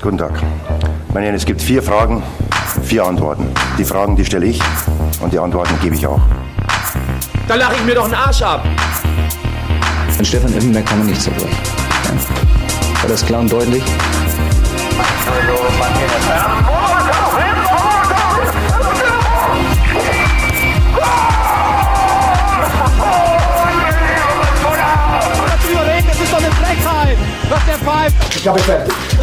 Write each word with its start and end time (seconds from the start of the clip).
Guten 0.00 0.16
Tag. 0.16 0.32
Meine 1.12 1.26
Herren, 1.26 1.34
es 1.34 1.44
gibt 1.44 1.60
vier 1.60 1.82
Fragen, 1.82 2.22
vier 2.84 3.04
Antworten. 3.04 3.48
Die 3.78 3.84
Fragen, 3.84 4.14
die 4.14 4.24
stelle 4.24 4.46
ich 4.46 4.60
und 5.20 5.32
die 5.32 5.38
Antworten 5.40 5.74
gebe 5.82 5.96
ich 5.96 6.06
auch. 6.06 6.20
Da 7.48 7.56
lache 7.56 7.74
ich 7.74 7.84
mir 7.84 7.96
doch 7.96 8.04
einen 8.04 8.14
Arsch 8.14 8.42
ab. 8.42 8.64
An 10.16 10.24
Stefan 10.24 10.52
Effenberg 10.54 10.86
kann 10.86 10.98
man 10.98 11.08
nicht 11.08 11.20
zerbrechen. 11.20 11.56
Ja. 12.04 13.02
War 13.02 13.08
das 13.08 13.26
klar 13.26 13.40
und 13.40 13.50
deutlich? 13.50 13.82
Das 26.06 26.20
ist 26.20 26.32
doch 26.32 26.38
eine 26.38 26.50
Frechheit. 26.50 27.18
Was 27.48 27.64
der 27.66 27.78
pfeift. 27.78 28.16
Ich 28.36 28.46
ich 28.46 28.62
fertig. 28.62 29.17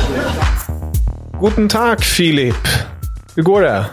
Guten 1.42 1.70
Tag 1.70 2.00
Filip! 2.04 2.56
Hur 3.36 3.44
går 3.44 3.62
det? 3.62 3.86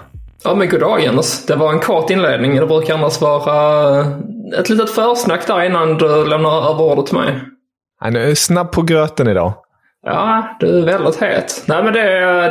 Ja 0.45 0.55
men 0.55 0.69
goddag 0.69 1.03
Jens. 1.03 1.47
Det 1.47 1.57
var 1.57 1.73
en 1.73 1.81
kort 1.81 2.11
inledning. 2.11 2.57
Det 2.57 2.67
brukar 2.67 2.95
annars 2.95 3.21
vara 3.21 4.01
ett 4.59 4.69
litet 4.69 4.91
försnack 4.91 5.47
där 5.47 5.65
innan 5.65 5.99
du 5.99 6.25
lämnar 6.25 6.71
över 6.71 6.83
ordet 6.83 7.07
till 7.07 7.15
mig. 7.19 7.41
Han 8.01 8.17
är 8.17 8.34
snabb 8.34 8.73
på 8.73 8.83
gröten 8.83 9.29
idag. 9.29 9.53
Ja, 10.07 10.57
du 10.61 10.79
är 10.79 10.83
väldigt 10.83 11.17
het. 11.17 11.65
Nej 11.67 11.84
men 11.84 11.93
det, 11.93 12.01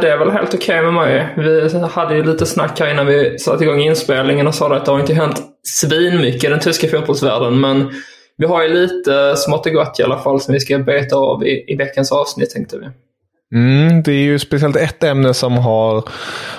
det 0.01 0.11
är 0.11 0.17
väl 0.17 0.31
helt 0.31 0.53
okej 0.53 0.81
med 0.81 0.93
mig. 0.93 1.33
Vi 1.37 1.79
hade 1.91 2.15
ju 2.15 2.23
lite 2.23 2.45
snack 2.45 2.79
här 2.79 2.91
innan 2.91 3.05
vi 3.07 3.39
satte 3.39 3.63
igång 3.63 3.79
inspelningen 3.79 4.47
och 4.47 4.55
sa 4.55 4.75
att 4.75 4.85
det 4.85 4.91
har 4.91 4.99
inte 4.99 5.13
hänt 5.13 5.41
svinmycket 5.63 6.43
i 6.43 6.47
den 6.47 6.59
tyska 6.59 6.87
fotbollsvärlden. 6.87 7.59
Men 7.59 7.91
vi 8.37 8.45
har 8.45 8.63
ju 8.63 8.69
lite 8.69 9.35
smått 9.35 9.65
och 9.65 9.71
gott 9.71 9.99
i 9.99 10.03
alla 10.03 10.19
fall 10.19 10.41
som 10.41 10.53
vi 10.53 10.59
ska 10.59 10.77
beta 10.77 11.15
av 11.15 11.45
i, 11.45 11.73
i 11.73 11.75
veckans 11.75 12.11
avsnitt 12.11 12.49
tänkte 12.49 12.77
vi. 12.77 12.85
Mm, 13.55 14.03
det 14.03 14.11
är 14.11 14.23
ju 14.23 14.39
speciellt 14.39 14.75
ett 14.75 15.03
ämne 15.03 15.33
som 15.33 15.57
har 15.57 16.03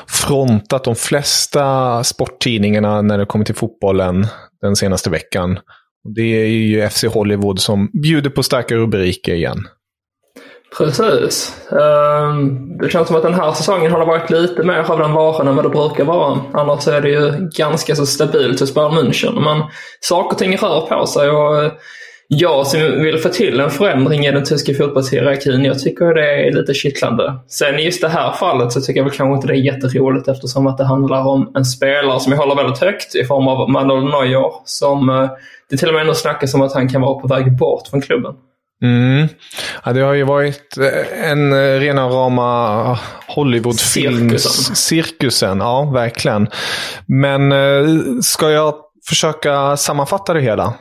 frontat 0.08 0.84
de 0.84 0.94
flesta 0.94 2.04
sporttidningarna 2.04 3.02
när 3.02 3.18
det 3.18 3.26
kommer 3.26 3.44
till 3.44 3.54
fotbollen 3.54 4.26
den 4.60 4.76
senaste 4.76 5.10
veckan. 5.10 5.58
Det 6.14 6.42
är 6.42 6.46
ju 6.46 6.88
FC 6.88 7.04
Hollywood 7.04 7.60
som 7.60 7.90
bjuder 8.02 8.30
på 8.30 8.42
starka 8.42 8.74
rubriker 8.74 9.34
igen. 9.34 9.66
Precis. 10.78 11.56
Ehm, 11.70 12.78
det 12.78 12.90
känns 12.90 13.06
som 13.06 13.16
att 13.16 13.22
den 13.22 13.34
här 13.34 13.52
säsongen 13.52 13.92
har 13.92 13.98
det 13.98 14.06
varit 14.06 14.30
lite 14.30 14.62
mer 14.62 14.90
av 14.90 14.98
den 14.98 15.12
varan 15.12 15.48
än 15.48 15.56
vad 15.56 15.64
det 15.64 15.68
brukar 15.68 16.04
vara. 16.04 16.40
Annars 16.52 16.88
är 16.88 17.00
det 17.00 17.08
ju 17.08 17.48
ganska 17.56 17.96
så 17.96 18.06
stabilt 18.06 18.60
hos 18.60 18.74
Bayern 18.74 18.92
München. 18.92 19.40
Men 19.40 19.62
saker 20.00 20.34
och 20.34 20.38
ting 20.38 20.56
rör 20.56 20.80
på 20.80 21.06
sig 21.06 21.30
och 21.30 21.72
jag 22.34 22.66
som 22.66 22.80
vill 22.80 23.19
få 23.19 23.28
till 23.28 23.61
en 23.61 23.70
förändring 23.70 24.27
i 24.27 24.33
den 24.33 24.44
tyska 24.44 24.75
fotbollshierarkin, 24.75 25.64
jag 25.64 25.78
tycker 25.78 26.14
det 26.14 26.47
är 26.47 26.52
lite 26.52 26.74
kittlande. 26.74 27.34
Sen 27.48 27.79
i 27.79 27.84
just 27.84 28.01
det 28.01 28.08
här 28.08 28.33
fallet 28.33 28.73
så 28.73 28.80
tycker 28.80 29.01
jag 29.01 29.05
väl 29.05 29.12
kanske 29.12 29.34
inte 29.34 29.46
det 29.46 29.52
är 29.52 29.74
jätteroligt 29.74 30.29
eftersom 30.29 30.67
att 30.67 30.79
det 30.79 30.84
handlar 30.84 31.27
om 31.27 31.52
en 31.55 31.64
spelare 31.64 32.20
som 32.20 32.33
jag 32.33 32.39
håller 32.39 32.55
väldigt 32.55 32.79
högt 32.79 33.14
i 33.14 33.24
form 33.24 33.48
av 33.48 33.70
Manuel 33.70 34.05
Neuer. 34.05 34.52
Som 34.64 35.08
eh, 35.08 35.30
det 35.70 35.77
till 35.77 35.89
och 35.89 35.95
med 35.95 36.06
nu 36.06 36.14
snackas 36.14 36.55
om 36.55 36.62
att 36.62 36.74
han 36.74 36.89
kan 36.89 37.01
vara 37.01 37.20
på 37.20 37.29
väg 37.29 37.56
bort 37.56 37.89
från 37.89 38.01
klubben. 38.01 38.35
Mm. 38.83 39.29
Ja, 39.85 39.92
det 39.92 40.01
har 40.01 40.14
ju 40.14 40.24
varit 40.24 40.79
eh, 40.79 41.30
en 41.30 41.52
eh, 41.52 41.80
rena 41.80 42.08
rama 42.08 42.98
Hollywoodfilms... 43.29 44.77
Cirkusen, 44.77 45.58
ja 45.58 45.90
verkligen. 45.95 46.48
Men 47.06 47.52
ska 48.23 48.51
jag 48.51 48.74
försöka 49.08 49.77
sammanfatta 49.77 50.35
det 50.35 50.40
hela? 50.40 50.74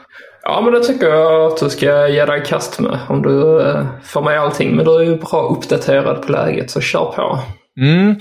Ja, 0.44 0.62
men 0.62 0.74
det 0.74 0.84
tycker 0.84 1.08
jag 1.08 1.52
att 1.52 1.60
du 1.60 1.70
ska 1.70 2.08
ge 2.08 2.26
dig 2.26 2.42
i 2.42 2.46
kast 2.46 2.80
med. 2.80 3.00
Om 3.10 3.22
du 3.22 3.62
eh, 3.62 3.86
får 4.04 4.22
med 4.22 4.40
allting. 4.40 4.76
Men 4.76 4.86
du 4.86 4.96
är 5.00 5.04
ju 5.04 5.16
bra 5.16 5.42
uppdaterad 5.42 6.22
på 6.22 6.32
läget, 6.32 6.72
så 6.72 6.82
kör 6.82 7.06
på. 7.06 7.40
Mm. 7.80 8.16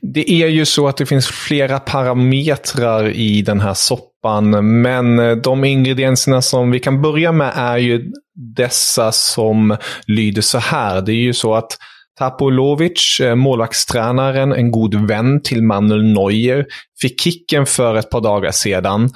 Det 0.00 0.30
är 0.30 0.48
ju 0.48 0.64
så 0.64 0.88
att 0.88 0.96
det 0.96 1.06
finns 1.06 1.26
flera 1.26 1.78
parametrar 1.78 3.08
i 3.08 3.42
den 3.42 3.60
här 3.60 3.74
soppan. 3.74 4.80
Men 4.82 5.18
eh, 5.18 5.36
de 5.36 5.64
ingredienserna 5.64 6.42
som 6.42 6.70
vi 6.70 6.80
kan 6.80 7.02
börja 7.02 7.32
med 7.32 7.52
är 7.56 7.76
ju 7.76 8.12
dessa 8.56 9.12
som 9.12 9.76
lyder 10.06 10.42
så 10.42 10.58
här. 10.58 11.00
Det 11.00 11.12
är 11.12 11.24
ju 11.24 11.34
så 11.34 11.54
att 11.54 11.78
Tapolovic, 12.18 13.20
eh, 13.20 13.34
målvaktstränaren, 13.34 14.52
en 14.52 14.70
god 14.70 14.94
vän 15.08 15.42
till 15.42 15.62
Manuel 15.62 16.02
Neuer, 16.02 16.66
fick 17.00 17.20
kicken 17.20 17.66
för 17.66 17.94
ett 17.94 18.10
par 18.10 18.20
dagar 18.20 18.50
sedan 18.50 19.10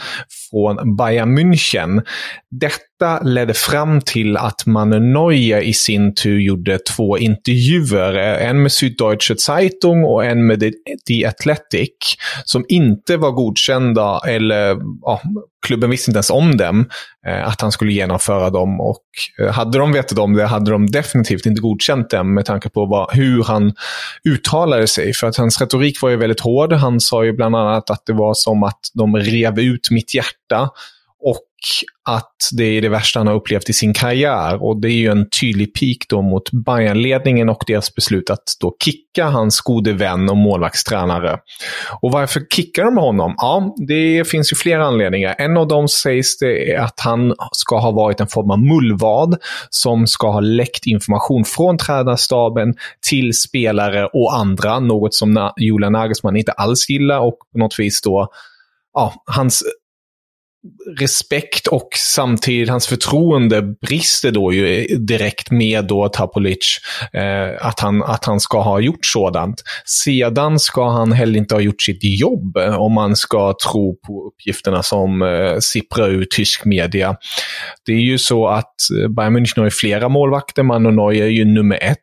från 0.50 0.97
Bayern 0.97 1.38
München. 1.38 2.03
Detta 2.50 2.90
ledde 3.22 3.55
fram 3.55 4.00
till 4.00 4.37
att 4.37 4.66
man 4.66 5.12
Neue 5.12 5.62
i 5.62 5.72
sin 5.72 6.15
tur 6.15 6.41
gjorde 6.41 6.78
två 6.78 7.19
intervjuer. 7.19 8.15
En 8.15 8.62
med 8.62 8.72
Süddeutsche 8.72 9.37
Zeitung 9.37 10.05
och 10.05 10.25
en 10.25 10.47
med 10.47 10.72
The 11.09 11.27
Athletic. 11.27 11.91
Som 12.44 12.65
inte 12.69 13.16
var 13.16 13.31
godkända, 13.31 14.21
eller 14.27 14.77
ja, 15.03 15.21
klubben 15.66 15.91
visste 15.91 16.11
inte 16.11 16.16
ens 16.16 16.31
om 16.31 16.56
dem. 16.56 16.88
Eh, 17.27 17.49
att 17.49 17.61
han 17.61 17.72
skulle 17.72 17.93
genomföra 17.93 18.50
dem. 18.50 18.81
Och 18.81 19.05
eh, 19.41 19.53
hade 19.53 19.78
de 19.78 19.93
vetat 19.93 20.19
om 20.19 20.32
det 20.32 20.47
hade 20.47 20.71
de 20.71 20.87
definitivt 20.87 21.47
inte 21.47 21.61
godkänt 21.61 22.11
dem 22.11 22.34
med 22.34 22.44
tanke 22.44 22.69
på 22.69 22.87
vad, 22.87 23.12
hur 23.12 23.44
han 23.44 23.72
uttalade 24.25 24.87
sig. 24.87 25.15
För 25.15 25.27
att 25.27 25.37
hans 25.37 25.61
retorik 25.61 26.03
var 26.03 26.11
ju 26.11 26.17
väldigt 26.17 26.41
hård. 26.41 26.72
Han 26.72 27.00
sa 27.00 27.25
ju 27.25 27.32
bland 27.32 27.56
annat 27.56 27.91
att 27.91 28.06
det 28.06 28.12
var 28.12 28.34
som 28.34 28.62
att 28.62 28.81
de 28.94 29.17
rev 29.17 29.59
ut 29.59 29.91
mitt 29.91 30.15
hjärta. 30.15 30.71
Och 31.60 32.15
att 32.15 32.37
det 32.53 32.65
är 32.65 32.82
det 32.82 32.88
värsta 32.88 33.21
han 33.21 33.26
har 33.26 33.34
upplevt 33.34 33.71
i 33.71 33.72
sin 33.72 33.94
karriär. 33.94 34.62
Och 34.62 34.81
det 34.81 34.88
är 34.88 34.93
ju 34.93 35.10
en 35.10 35.26
tydlig 35.41 35.75
pik 35.75 36.09
då 36.09 36.22
mot 36.22 36.50
Bayernledningen 36.50 37.48
och 37.48 37.65
deras 37.66 37.94
beslut 37.94 38.31
att 38.31 38.44
då 38.60 38.76
kicka 38.84 39.25
hans 39.25 39.60
gode 39.60 39.93
vän 39.93 40.31
och 40.31 40.37
målvaktstränare. 40.37 41.38
Och 42.03 42.12
varför 42.12 42.41
kickar 42.50 42.84
de 42.84 42.97
honom? 42.97 43.34
Ja, 43.37 43.75
det 43.88 44.28
finns 44.28 44.53
ju 44.53 44.56
flera 44.56 44.87
anledningar. 44.87 45.34
En 45.38 45.56
av 45.56 45.69
dem 45.69 45.88
sägs 45.88 46.38
det 46.38 46.72
är 46.72 46.78
att 46.78 47.00
han 47.00 47.34
ska 47.53 47.78
ha 47.78 47.91
varit 47.91 48.20
en 48.20 48.28
form 48.28 48.50
av 48.50 48.59
mullvad 48.59 49.37
som 49.70 50.06
ska 50.06 50.31
ha 50.31 50.41
läckt 50.41 50.87
information 50.87 51.44
från 51.44 51.78
tränarstaben 51.78 52.75
till 53.09 53.34
spelare 53.34 54.06
och 54.06 54.34
andra. 54.37 54.81
Något 54.81 55.15
som 55.15 55.53
Julian 55.60 55.93
Nagelsmann 55.93 56.37
inte 56.37 56.53
alls 56.53 56.91
gillar 56.91 57.20
och 57.20 57.38
på 57.53 57.59
något 57.59 57.78
vis 57.78 58.03
då 58.03 58.28
ja, 58.94 59.15
hans 59.26 59.65
respekt 60.99 61.67
och 61.67 61.89
samtidigt 62.15 62.69
hans 62.69 62.87
förtroende 62.87 63.62
brister 63.62 64.31
då 64.31 64.53
ju 64.53 64.87
direkt 64.97 65.51
med 65.51 65.84
då 65.84 66.09
Tapolic. 66.09 66.78
Eh, 67.12 67.67
att, 67.67 67.81
han, 67.81 68.03
att 68.03 68.25
han 68.25 68.41
ska 68.41 68.61
ha 68.61 68.81
gjort 68.81 69.06
sådant. 69.06 69.62
Sedan 70.05 70.59
ska 70.59 70.91
han 70.91 71.12
heller 71.12 71.39
inte 71.39 71.55
ha 71.55 71.61
gjort 71.61 71.83
sitt 71.83 72.05
jobb 72.21 72.56
om 72.56 72.93
man 72.93 73.17
ska 73.17 73.55
tro 73.67 73.97
på 74.06 74.27
uppgifterna 74.27 74.83
som 74.83 75.23
eh, 75.23 75.59
sipprar 75.61 76.11
ur 76.11 76.25
tysk 76.25 76.64
media. 76.64 77.17
Det 77.87 77.93
är 77.93 78.00
ju 78.00 78.19
så 78.19 78.49
att 78.49 78.75
eh, 79.03 79.09
Bayern 79.09 79.37
München 79.37 79.56
har 79.56 79.64
ju 79.64 79.70
flera 79.70 80.09
målvakter. 80.09 80.62
Manu 80.62 80.91
Neuer 80.91 81.23
är 81.23 81.26
ju 81.26 81.44
nummer 81.44 81.79
ett, 81.82 81.97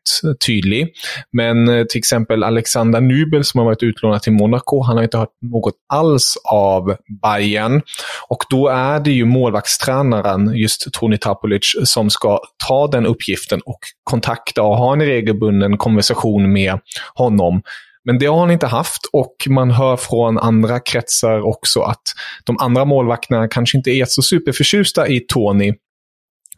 tydlig. 0.46 0.88
Men 1.32 1.70
eh, 1.70 1.84
till 1.84 2.00
exempel 2.00 2.44
Alexander 2.44 3.02
Nübel 3.02 3.44
som 3.44 3.58
har 3.58 3.66
varit 3.66 3.84
utlånad 3.84 4.22
till 4.22 4.34
Monaco, 4.34 4.84
han 4.84 4.98
har 4.98 5.04
inte 5.04 5.18
hört 5.18 5.30
något 5.42 5.74
alls 5.94 6.38
av 6.52 6.96
Bayern. 7.22 7.82
Och 8.28 8.44
då 8.50 8.68
är 8.78 9.00
det 9.00 9.12
ju 9.12 9.26
målvaktstränaren, 9.26 10.52
just 10.56 10.94
Tony 10.94 11.18
Tapulic, 11.18 11.76
som 11.84 12.10
ska 12.10 12.40
ta 12.68 12.88
den 12.88 13.06
uppgiften 13.06 13.62
och 13.66 13.80
kontakta 14.04 14.62
och 14.64 14.78
ha 14.78 14.94
en 14.94 15.02
regelbunden 15.02 15.78
konversation 15.78 16.54
med 16.54 16.80
honom. 17.16 17.62
Men 18.04 18.20
det 18.20 18.26
har 18.26 18.40
han 18.40 18.52
inte 18.52 18.68
haft 18.68 19.06
och 19.14 19.36
man 19.50 19.72
hör 19.72 19.98
från 19.98 20.38
andra 20.38 20.80
kretsar 20.80 21.42
också 21.42 21.82
att 21.82 22.02
de 22.44 22.58
andra 22.58 22.86
målvakterna 22.86 23.48
kanske 23.48 23.78
inte 23.78 23.92
är 23.92 24.06
så 24.06 24.22
superförtjusta 24.22 25.08
i 25.08 25.20
Tony. 25.20 25.74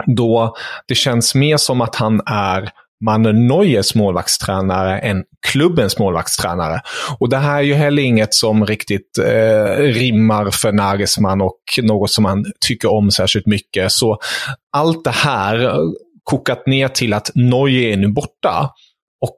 Då 0.05 0.55
det 0.87 0.95
känns 0.95 1.35
mer 1.35 1.57
som 1.57 1.81
att 1.81 1.95
han 1.95 2.21
är 2.25 2.69
Manuel 3.05 3.35
Neuers 3.35 3.95
målvaktstränare 3.95 4.99
än 4.99 5.23
klubbens 5.47 5.99
målvaktstränare. 5.99 6.81
Och 7.19 7.29
det 7.29 7.37
här 7.37 7.57
är 7.57 7.61
ju 7.61 7.73
heller 7.73 8.03
inget 8.03 8.33
som 8.33 8.65
riktigt 8.65 9.17
eh, 9.17 9.75
rimmar 9.77 10.51
för 10.51 10.71
Nagelsmann 10.71 11.41
och 11.41 11.59
något 11.81 12.11
som 12.11 12.25
han 12.25 12.45
tycker 12.67 12.91
om 12.91 13.11
särskilt 13.11 13.45
mycket. 13.45 13.91
Så 13.91 14.17
allt 14.71 15.03
det 15.03 15.09
här 15.09 15.65
eh, 15.65 15.77
kokat 16.23 16.67
ner 16.67 16.87
till 16.87 17.13
att 17.13 17.31
Neuer 17.35 17.93
är 17.93 17.97
nu 17.97 18.07
borta. 18.07 18.69
Och 19.21 19.37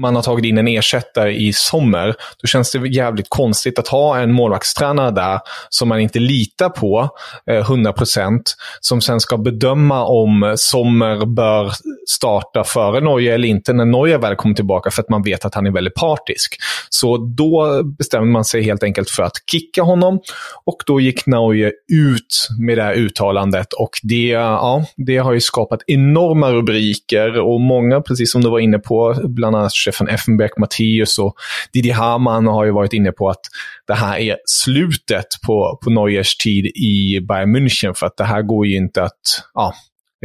man 0.00 0.14
har 0.14 0.22
tagit 0.22 0.44
in 0.44 0.58
en 0.58 0.68
ersättare 0.68 1.32
i 1.32 1.52
sommar, 1.52 2.14
då 2.42 2.46
känns 2.46 2.72
det 2.72 2.88
jävligt 2.88 3.28
konstigt 3.28 3.78
att 3.78 3.88
ha 3.88 4.18
en 4.18 4.32
målvaktstränare 4.32 5.10
där 5.10 5.40
som 5.68 5.88
man 5.88 6.00
inte 6.00 6.18
litar 6.18 6.68
på 6.68 7.08
eh, 7.50 7.70
100%, 7.70 8.40
som 8.80 9.00
sen 9.00 9.20
ska 9.20 9.36
bedöma 9.36 10.04
om 10.04 10.54
Sommer 10.56 11.26
bör 11.26 11.72
starta 12.08 12.64
före 12.64 13.00
Norge 13.00 13.34
eller 13.34 13.48
inte 13.48 13.72
när 13.72 13.84
Norge 13.84 14.18
väl 14.18 14.36
kommer 14.36 14.54
tillbaka 14.54 14.90
för 14.90 15.02
att 15.02 15.08
man 15.08 15.22
vet 15.22 15.44
att 15.44 15.54
han 15.54 15.66
är 15.66 15.70
väldigt 15.70 15.94
partisk. 15.94 16.56
Så 16.88 17.16
då 17.16 17.82
bestämde 17.82 18.28
man 18.28 18.44
sig 18.44 18.62
helt 18.62 18.82
enkelt 18.82 19.10
för 19.10 19.22
att 19.22 19.32
kicka 19.50 19.82
honom 19.82 20.20
och 20.64 20.82
då 20.86 21.00
gick 21.00 21.26
Norge 21.26 21.72
ut 21.92 22.48
med 22.60 22.78
det 22.78 22.82
här 22.82 22.94
uttalandet 22.94 23.72
och 23.72 23.90
det, 24.02 24.26
ja, 24.26 24.84
det 24.96 25.16
har 25.16 25.32
ju 25.32 25.40
skapat 25.40 25.80
enorma 25.86 26.52
rubriker 26.52 27.38
och 27.38 27.60
många, 27.60 28.00
precis 28.00 28.32
som 28.32 28.42
du 28.42 28.50
var 28.50 28.58
inne 28.58 28.78
på, 28.78 29.14
bland 29.24 29.56
annat 29.56 29.72
Stefan 29.90 30.08
Effenberg, 30.08 30.50
Matthäus 30.58 31.18
och 31.18 31.34
Didi 31.72 31.90
Hamann 31.90 32.46
har 32.46 32.64
ju 32.64 32.70
varit 32.70 32.92
inne 32.92 33.12
på 33.12 33.28
att 33.28 33.40
det 33.86 33.94
här 33.94 34.18
är 34.18 34.36
slutet 34.44 35.26
på, 35.46 35.78
på 35.84 35.90
Neuers 35.90 36.36
tid 36.36 36.66
i 36.66 37.20
Bayern 37.20 37.56
München 37.56 37.94
för 37.94 38.06
att 38.06 38.16
det 38.16 38.24
här 38.24 38.42
går 38.42 38.66
ju 38.66 38.76
inte 38.76 39.02
att 39.02 39.20
ja, 39.54 39.74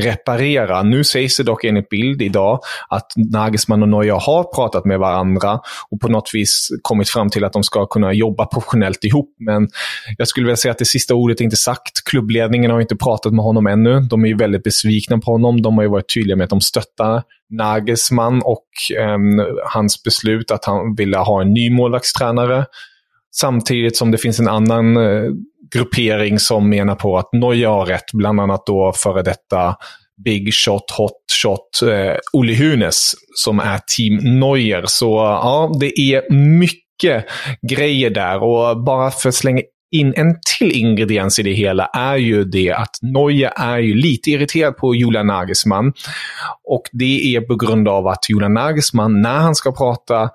reparera. 0.01 0.83
Nu 0.83 1.03
sägs 1.03 1.37
det 1.37 1.43
dock 1.43 1.63
enligt 1.63 1.89
bild 1.89 2.21
idag 2.21 2.59
att 2.89 3.13
Nagelsmann 3.15 3.81
och 3.81 3.89
Neuer 3.89 4.19
har 4.25 4.43
pratat 4.55 4.85
med 4.85 4.99
varandra 4.99 5.59
och 5.91 5.99
på 5.99 6.07
något 6.07 6.29
vis 6.33 6.69
kommit 6.81 7.09
fram 7.09 7.29
till 7.29 7.43
att 7.43 7.53
de 7.53 7.63
ska 7.63 7.85
kunna 7.85 8.13
jobba 8.13 8.45
professionellt 8.45 9.03
ihop. 9.03 9.35
Men 9.39 9.67
jag 10.17 10.27
skulle 10.27 10.45
vilja 10.45 10.57
säga 10.57 10.71
att 10.71 10.77
det 10.77 10.85
sista 10.85 11.15
ordet 11.15 11.39
är 11.39 11.43
inte 11.43 11.57
sagt. 11.57 12.03
Klubbledningen 12.05 12.71
har 12.71 12.81
inte 12.81 12.95
pratat 12.95 13.33
med 13.33 13.43
honom 13.43 13.67
ännu. 13.67 13.99
De 13.99 14.23
är 14.23 14.27
ju 14.27 14.37
väldigt 14.37 14.63
besvikna 14.63 15.17
på 15.17 15.31
honom. 15.31 15.61
De 15.61 15.75
har 15.75 15.83
ju 15.83 15.89
varit 15.89 16.13
tydliga 16.13 16.35
med 16.35 16.43
att 16.43 16.49
de 16.49 16.61
stöttar 16.61 17.23
Nagelsmann 17.49 18.41
och 18.41 18.67
eh, 18.99 19.17
hans 19.73 20.03
beslut 20.03 20.51
att 20.51 20.65
han 20.65 20.95
ville 20.95 21.17
ha 21.17 21.41
en 21.41 21.53
ny 21.53 21.69
målvaktstränare. 21.69 22.65
Samtidigt 23.35 23.97
som 23.97 24.11
det 24.11 24.17
finns 24.17 24.39
en 24.39 24.47
annan 24.47 24.97
eh, 24.97 25.31
gruppering 25.73 26.39
som 26.39 26.69
menar 26.69 26.95
på 26.95 27.17
att 27.17 27.29
Neuer 27.33 27.67
har 27.67 27.85
rätt, 27.85 28.11
bland 28.13 28.39
annat 28.39 28.65
då 28.65 28.93
före 28.95 29.21
detta 29.21 29.75
Big 30.23 30.53
Shot, 30.53 30.91
Hot 30.91 31.11
Shot, 31.41 31.81
eh, 31.91 32.15
Olle 32.33 32.55
Hunes 32.55 33.11
som 33.35 33.59
är 33.59 33.79
Team 33.97 34.39
Neuer. 34.39 34.83
Så 34.87 35.15
ja, 35.15 35.71
det 35.79 35.99
är 35.99 36.33
mycket 36.33 37.25
grejer 37.69 38.09
där 38.09 38.43
och 38.43 38.83
bara 38.83 39.11
för 39.11 39.29
att 39.29 39.35
slänga 39.35 39.61
in 39.91 40.13
en 40.15 40.35
till 40.57 40.71
ingrediens 40.71 41.39
i 41.39 41.43
det 41.43 41.53
hela 41.53 41.85
är 41.85 42.17
ju 42.17 42.43
det 42.43 42.71
att 42.71 42.97
Neuer 43.01 43.53
är 43.55 43.77
ju 43.77 43.93
lite 43.95 44.31
irriterad 44.31 44.77
på 44.77 44.95
Julian 44.95 45.27
Nagelsmann. 45.27 45.93
Och 46.63 46.83
det 46.91 47.35
är 47.35 47.41
på 47.41 47.55
grund 47.55 47.87
av 47.87 48.07
att 48.07 48.29
Julian 48.29 48.53
Nagelsmann, 48.53 49.21
när 49.21 49.37
han 49.37 49.55
ska 49.55 49.71
prata 49.71 50.29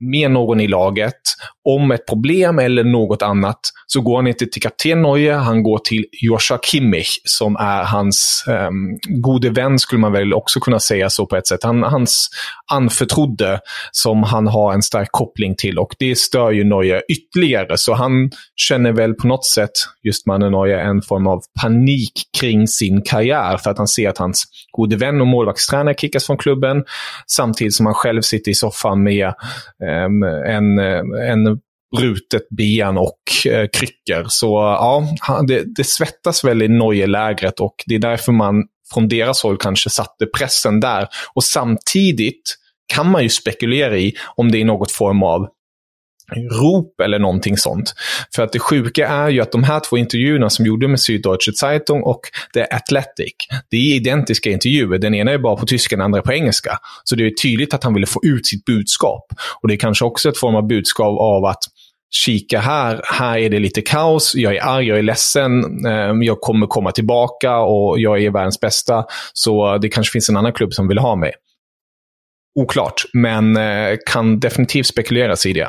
med 0.00 0.30
någon 0.30 0.60
i 0.60 0.68
laget 0.68 1.20
om 1.64 1.90
ett 1.90 2.06
problem 2.06 2.58
eller 2.58 2.84
något 2.84 3.22
annat 3.22 3.60
så 3.86 4.00
går 4.00 4.16
han 4.16 4.26
inte 4.26 4.46
till 4.46 4.62
kapten 4.62 5.02
Neue, 5.02 5.32
han 5.32 5.62
går 5.62 5.78
till 5.78 6.04
Joshua 6.22 6.58
Kimmich 6.58 7.20
som 7.24 7.56
är 7.56 7.84
hans 7.84 8.44
um, 8.48 8.98
gode 9.22 9.50
vän, 9.50 9.78
skulle 9.78 10.00
man 10.00 10.12
väl 10.12 10.34
också 10.34 10.60
kunna 10.60 10.80
säga 10.80 11.10
så 11.10 11.26
på 11.26 11.36
ett 11.36 11.46
sätt. 11.46 11.64
Han, 11.64 11.82
hans 11.82 12.28
anförtrodde 12.72 13.60
som 13.92 14.22
han 14.22 14.46
har 14.46 14.72
en 14.72 14.82
stark 14.82 15.08
koppling 15.10 15.54
till 15.56 15.78
och 15.78 15.94
det 15.98 16.18
stör 16.18 16.50
ju 16.50 16.64
Neue 16.64 17.02
ytterligare. 17.08 17.78
Så 17.78 17.94
han 17.94 18.30
känner 18.56 18.92
väl 18.92 19.14
på 19.14 19.26
något 19.26 19.44
sätt, 19.44 19.72
just 20.02 20.26
mannen 20.26 20.52
Neue, 20.52 20.80
en 20.80 21.02
form 21.02 21.26
av 21.26 21.40
panik 21.62 22.12
kring 22.40 22.68
sin 22.68 23.02
karriär 23.02 23.56
för 23.56 23.70
att 23.70 23.78
han 23.78 23.88
ser 23.88 24.08
att 24.08 24.18
hans 24.18 24.44
gode 24.72 24.96
vän 24.96 25.20
och 25.20 25.26
målvaktstränare 25.26 25.94
kickas 25.94 26.26
från 26.26 26.38
klubben 26.38 26.84
samtidigt 27.26 27.74
som 27.74 27.86
han 27.86 27.94
själv 27.94 28.22
sitter 28.22 28.50
i 28.50 28.54
soffan 28.54 29.02
med 29.02 29.34
Ehm, 29.88 30.22
en, 30.22 30.78
en 30.78 31.60
brutet 31.96 32.48
ben 32.56 32.98
och 32.98 33.46
eh, 33.46 33.68
kryckor. 33.72 34.26
Så 34.28 34.46
ja, 34.46 35.06
det, 35.48 35.62
det 35.76 35.84
svettas 35.84 36.44
väl 36.44 36.62
i 36.62 36.68
Neue-lägret 36.68 37.60
och 37.60 37.74
det 37.86 37.94
är 37.94 37.98
därför 37.98 38.32
man 38.32 38.64
från 38.94 39.08
deras 39.08 39.42
håll 39.42 39.56
kanske 39.56 39.90
satte 39.90 40.26
pressen 40.26 40.80
där. 40.80 41.08
Och 41.34 41.44
samtidigt 41.44 42.56
kan 42.94 43.10
man 43.10 43.22
ju 43.22 43.28
spekulera 43.28 43.98
i 43.98 44.14
om 44.36 44.52
det 44.52 44.60
är 44.60 44.64
något 44.64 44.92
form 44.92 45.22
av 45.22 45.48
rop 46.60 47.00
eller 47.00 47.18
någonting 47.18 47.56
sånt. 47.56 47.94
För 48.34 48.42
att 48.42 48.52
det 48.52 48.58
sjuka 48.58 49.08
är 49.08 49.28
ju 49.28 49.40
att 49.40 49.52
de 49.52 49.64
här 49.64 49.80
två 49.80 49.96
intervjuerna 49.96 50.50
som 50.50 50.66
gjorde 50.66 50.88
med 50.88 50.98
Süddeutsche 50.98 51.52
Zeitung 51.52 52.02
och 52.02 52.20
The 52.54 52.62
Athletic, 52.62 53.34
det 53.70 53.76
är 53.76 53.96
identiska 53.96 54.50
intervjuer. 54.50 54.98
Den 54.98 55.14
ena 55.14 55.30
är 55.30 55.38
bara 55.38 55.56
på 55.56 55.66
tyska, 55.66 55.96
den 55.96 56.04
andra 56.04 56.22
på 56.22 56.32
engelska. 56.32 56.78
Så 57.04 57.16
det 57.16 57.26
är 57.26 57.30
tydligt 57.30 57.74
att 57.74 57.84
han 57.84 57.94
ville 57.94 58.06
få 58.06 58.20
ut 58.22 58.46
sitt 58.46 58.64
budskap. 58.64 59.24
Och 59.62 59.68
det 59.68 59.74
är 59.74 59.78
kanske 59.78 60.04
också 60.04 60.28
ett 60.28 60.38
form 60.38 60.54
av 60.54 60.66
budskap 60.66 61.20
av 61.20 61.44
att 61.44 61.62
kika 62.10 62.60
här, 62.60 63.00
här 63.04 63.38
är 63.38 63.50
det 63.50 63.58
lite 63.58 63.82
kaos, 63.82 64.34
jag 64.34 64.56
är 64.56 64.64
arg, 64.64 64.86
jag 64.86 64.98
är 64.98 65.02
ledsen, 65.02 65.64
ehm, 65.86 66.22
jag 66.22 66.40
kommer 66.40 66.66
komma 66.66 66.92
tillbaka 66.92 67.58
och 67.58 68.00
jag 68.00 68.22
är 68.22 68.30
världens 68.30 68.60
bästa. 68.60 69.04
Så 69.32 69.78
det 69.78 69.88
kanske 69.88 70.12
finns 70.12 70.28
en 70.28 70.36
annan 70.36 70.52
klubb 70.52 70.72
som 70.72 70.88
vill 70.88 70.98
ha 70.98 71.16
mig. 71.16 71.32
Oklart, 72.60 73.04
men 73.12 73.56
eh, 73.56 73.96
kan 74.06 74.40
definitivt 74.40 74.86
spekuleras 74.86 75.46
i 75.46 75.52
det. 75.52 75.68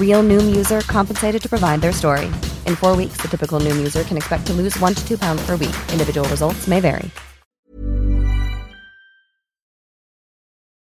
Real 0.00 0.24
Noom 0.24 0.56
user 0.56 0.80
compensated 0.80 1.42
to 1.42 1.48
provide 1.48 1.80
their 1.80 1.92
story. 1.92 2.26
In 2.66 2.76
four 2.76 2.96
weeks, 2.96 3.22
the 3.22 3.28
typical 3.28 3.60
Noom 3.60 3.76
user 3.76 4.02
can 4.02 4.16
expect 4.16 4.46
to 4.46 4.52
lose 4.52 4.80
one 4.80 4.94
to 4.94 5.08
two 5.08 5.18
pounds 5.18 5.46
per 5.46 5.56
week. 5.56 5.76
Individual 5.92 6.28
results 6.28 6.66
may 6.66 6.80
vary. 6.80 7.10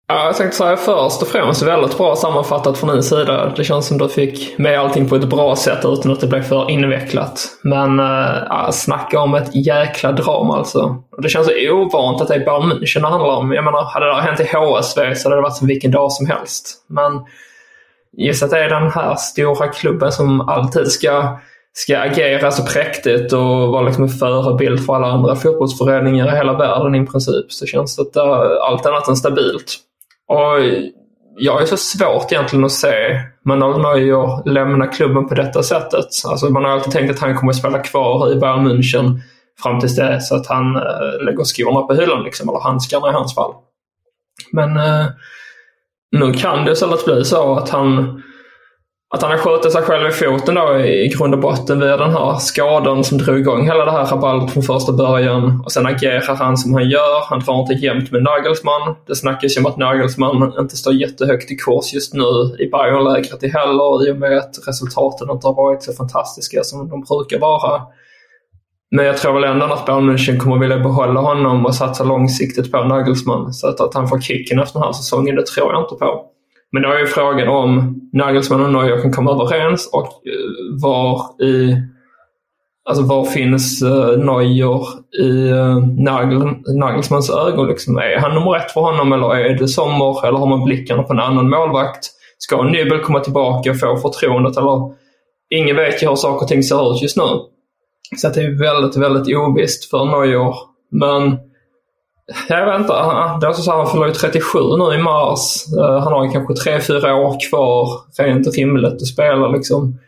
Ja, 0.07 0.25
jag 0.25 0.37
tänkte 0.37 0.57
säga 0.57 0.77
först 0.77 1.21
och 1.21 1.27
främst 1.27 1.61
väldigt 1.61 1.97
bra 1.97 2.15
sammanfattat 2.15 2.77
från 2.77 2.89
din 2.89 3.03
sida. 3.03 3.53
Det 3.55 3.63
känns 3.63 3.87
som 3.87 3.97
du 3.97 4.09
fick 4.09 4.57
med 4.57 4.79
allting 4.79 5.09
på 5.09 5.15
ett 5.15 5.29
bra 5.29 5.55
sätt 5.55 5.79
utan 5.85 6.11
att 6.11 6.19
det 6.19 6.27
blev 6.27 6.41
för 6.41 6.69
invecklat. 6.69 7.47
Men 7.61 7.99
äh, 7.99 8.05
ja, 8.49 8.69
snacka 8.71 9.19
om 9.19 9.35
ett 9.35 9.55
jäkla 9.55 10.11
drama 10.11 10.57
alltså. 10.57 11.03
Det 11.17 11.29
känns 11.29 11.47
så 11.47 11.71
ovant 11.71 12.21
att 12.21 12.27
det 12.27 12.35
är 12.35 12.39
Bayern 12.39 12.71
München 12.71 13.01
det 13.01 13.07
handlar 13.07 13.35
om. 13.35 13.51
Jag 13.51 13.63
menar, 13.63 13.83
hade 13.83 14.05
det 14.05 14.21
hänt 14.21 14.39
i 14.39 14.43
HSV 14.43 15.15
så 15.15 15.29
hade 15.29 15.35
det 15.35 15.41
varit 15.41 15.55
som 15.55 15.67
vilken 15.67 15.91
dag 15.91 16.11
som 16.11 16.25
helst. 16.27 16.83
Men 16.87 17.21
just 18.17 18.43
att 18.43 18.49
det 18.49 18.59
är 18.59 18.69
den 18.69 18.91
här 18.91 19.15
stora 19.15 19.67
klubben 19.67 20.11
som 20.11 20.41
alltid 20.41 20.91
ska, 20.91 21.39
ska 21.73 21.97
agera 21.97 22.51
så 22.51 22.65
präktigt 22.65 23.33
och 23.33 23.71
vara 23.71 23.81
liksom 23.81 24.03
en 24.03 24.09
förebild 24.09 24.85
för 24.85 24.95
alla 24.95 25.07
andra 25.07 25.35
fotbollsföreningar 25.35 26.33
i 26.33 26.37
hela 26.37 26.57
världen 26.57 26.95
i 26.95 27.05
princip. 27.05 27.51
Så 27.51 27.65
känns 27.65 27.95
det 27.95 28.01
att 28.01 28.13
det 28.13 28.19
är 28.19 28.67
allt 28.67 28.85
annat 28.85 29.07
än 29.07 29.15
stabilt. 29.15 29.77
Och 30.27 30.59
jag 31.37 31.61
är 31.61 31.65
så 31.65 31.77
svårt 31.77 32.31
egentligen 32.31 32.65
att 32.65 32.71
se 32.71 33.21
Manuel 33.45 33.81
Neuer 33.81 34.49
lämna 34.49 34.87
klubben 34.87 35.27
på 35.27 35.35
detta 35.35 35.63
sättet. 35.63 36.07
Alltså 36.27 36.49
man 36.49 36.63
har 36.63 36.71
alltid 36.71 36.93
tänkt 36.93 37.11
att 37.11 37.19
han 37.19 37.35
kommer 37.35 37.51
att 37.51 37.59
spela 37.59 37.79
kvar 37.79 38.31
i 38.31 38.35
Bayern 38.35 38.67
München 38.67 39.19
fram 39.63 39.79
tills 39.79 39.95
dess 39.95 40.31
att 40.31 40.47
han 40.47 40.75
äh, 40.75 41.25
lägger 41.25 41.43
skorna 41.43 41.81
på 41.81 41.93
hyllan, 41.93 42.23
liksom, 42.23 42.49
eller 42.49 42.59
handskarna 42.59 43.09
i 43.09 43.13
hans 43.13 43.35
fall. 43.35 43.53
Men 44.51 44.77
äh, 44.77 45.05
nu 46.19 46.33
kan 46.33 46.65
det 46.65 46.71
istället 46.71 47.05
bli 47.05 47.25
så 47.25 47.55
att 47.55 47.69
han 47.69 48.21
att 49.15 49.21
han 49.21 49.31
har 49.31 49.37
skjutit 49.37 49.71
sig 49.71 49.81
själv 49.81 50.07
i 50.07 50.11
foten 50.11 50.55
då 50.55 50.79
i 50.79 51.07
grund 51.07 51.33
och 51.33 51.39
botten 51.39 51.79
via 51.79 51.97
den 51.97 52.11
här 52.11 52.37
skadan 52.37 53.03
som 53.03 53.17
drog 53.17 53.39
igång 53.39 53.65
hela 53.65 53.85
det 53.85 53.91
här 53.91 54.05
rabaldet 54.05 54.53
från 54.53 54.63
första 54.63 54.91
början. 54.91 55.61
Och 55.65 55.71
sen 55.71 55.85
agerar 55.85 56.35
han 56.35 56.57
som 56.57 56.73
han 56.73 56.89
gör. 56.89 57.25
Han 57.29 57.39
drar 57.39 57.61
inte 57.61 57.73
jämnt 57.73 58.11
med 58.11 58.23
Nagelsmann. 58.23 58.95
Det 59.07 59.15
snackas 59.15 59.57
ju 59.57 59.61
om 59.61 59.65
att 59.65 59.77
Nagelsmann 59.77 60.53
inte 60.59 60.77
står 60.77 60.93
jättehögt 60.93 61.51
i 61.51 61.55
kurs 61.55 61.93
just 61.93 62.13
nu 62.13 62.55
i 62.59 62.69
Bayernlägret 62.69 63.43
i 63.43 63.47
heller 63.47 64.07
i 64.07 64.11
och 64.11 64.17
med 64.17 64.37
att 64.37 64.67
resultaten 64.67 65.29
inte 65.29 65.47
har 65.47 65.53
varit 65.53 65.83
så 65.83 65.93
fantastiska 65.93 66.63
som 66.63 66.89
de 66.89 67.01
brukar 67.01 67.39
vara. 67.39 67.81
Men 68.91 69.05
jag 69.05 69.17
tror 69.17 69.33
väl 69.33 69.43
ändå 69.43 69.65
att 69.65 69.85
Bayern 69.85 70.09
München 70.09 70.39
kommer 70.39 70.57
vilja 70.57 70.79
behålla 70.79 71.19
honom 71.19 71.65
och 71.65 71.75
satsa 71.75 72.03
långsiktigt 72.03 72.71
på 72.71 72.83
Nagelsmann. 72.83 73.53
Så 73.53 73.67
att, 73.67 73.81
att 73.81 73.93
han 73.93 74.07
får 74.07 74.21
kicken 74.21 74.59
efter 74.59 74.79
den 74.79 74.85
här 74.85 74.93
säsongen, 74.93 75.35
det 75.35 75.45
tror 75.45 75.73
jag 75.73 75.83
inte 75.83 75.95
på. 75.95 76.25
Men 76.71 76.81
då 76.81 76.89
är 76.89 76.99
ju 76.99 77.05
frågan 77.05 77.47
om 77.47 78.01
Nagelsmann 78.13 78.65
och 78.65 78.71
Neuer 78.71 79.01
kan 79.01 79.13
komma 79.13 79.31
överens 79.31 79.89
och 79.93 80.05
eh, 80.05 80.81
var 80.81 81.43
i 81.43 81.75
Alltså 82.89 83.03
var 83.03 83.25
finns 83.25 83.81
eh, 83.81 84.17
Neuer 84.17 84.81
i 85.23 85.49
eh, 85.49 85.77
Nagel, 86.03 86.43
Nagelsmans 86.79 87.29
ögon? 87.29 87.67
Liksom? 87.67 87.97
Är 87.97 88.19
han 88.19 88.33
nummer 88.33 88.57
ett 88.57 88.71
för 88.71 88.81
honom 88.81 89.13
eller 89.13 89.35
är 89.35 89.57
det 89.57 89.67
Sommer? 89.67 90.27
Eller 90.27 90.39
har 90.39 90.47
man 90.47 90.63
blickarna 90.63 91.03
på 91.03 91.13
en 91.13 91.19
annan 91.19 91.49
målvakt? 91.49 92.05
Ska 92.37 92.63
Nybel 92.63 92.99
komma 92.99 93.19
tillbaka 93.19 93.71
och 93.71 93.79
få 93.79 93.97
förtroendet? 93.97 94.57
Eller 94.57 94.93
ingen 95.49 95.75
vet 95.75 96.03
ju 96.03 96.07
hur 96.07 96.15
saker 96.15 96.43
och 96.43 96.47
ting 96.47 96.63
ser 96.63 96.95
ut 96.95 97.01
just 97.01 97.17
nu. 97.17 97.23
Så 98.17 98.29
det 98.29 98.41
är 98.41 98.59
väldigt, 98.59 98.97
väldigt 98.97 99.37
ovisst 99.37 99.89
för 99.89 100.05
Neuer. 100.05 100.55
Men 100.91 101.37
jag 102.49 102.65
vet 102.65 102.79
inte. 102.79 102.93
Det 102.93 103.45
är 103.45 103.47
alltså 103.47 103.61
så 103.61 103.71
han 103.71 103.87
fyller 103.87 104.05
ju 104.05 104.13
37 104.13 104.59
nu 104.77 104.95
i 104.95 105.03
mars. 105.03 105.65
Eh, 105.79 105.99
han 106.03 106.13
har 106.13 106.25
ju 106.25 106.31
kanske 106.31 106.53
3-4 106.53 107.11
år 107.11 107.49
kvar 107.49 107.87
rent 108.17 108.57
rimligt 108.57 108.93
att 108.93 109.07
spela 109.07 109.47
liksom. 109.47 109.99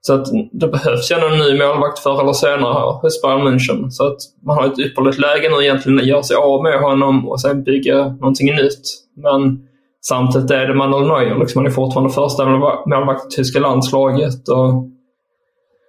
Så 0.00 0.14
att 0.14 0.26
det 0.52 0.68
behövs 0.68 1.10
ju 1.10 1.14
en 1.16 1.38
ny 1.38 1.58
målvakt 1.58 1.98
förr 1.98 2.20
eller 2.20 2.32
senare 2.32 2.72
här 2.72 3.00
hos 3.02 3.22
Bayern 3.22 3.48
München. 3.48 3.90
Så 3.90 4.06
att 4.06 4.18
man 4.46 4.56
har 4.56 4.66
ett 4.66 4.78
ypperligt 4.78 5.18
läge 5.18 5.48
nu 5.48 5.64
egentligen 5.64 5.98
att 5.98 6.06
göra 6.06 6.22
sig 6.22 6.36
av 6.36 6.62
med 6.62 6.80
honom 6.80 7.28
och 7.28 7.40
sen 7.40 7.62
bygga 7.62 8.08
någonting 8.08 8.54
nytt. 8.54 8.82
Men 9.16 9.58
samtidigt 10.00 10.50
är 10.50 10.66
det 10.66 10.74
Manuel 10.74 11.08
Neuer. 11.08 11.38
Liksom. 11.38 11.58
Han 11.58 11.66
är 11.66 11.74
fortfarande 11.74 12.12
första 12.12 12.46
målvakt 12.86 13.32
i 13.32 13.36
tyska 13.36 13.60
landslaget. 13.60 14.48
Och 14.48 14.95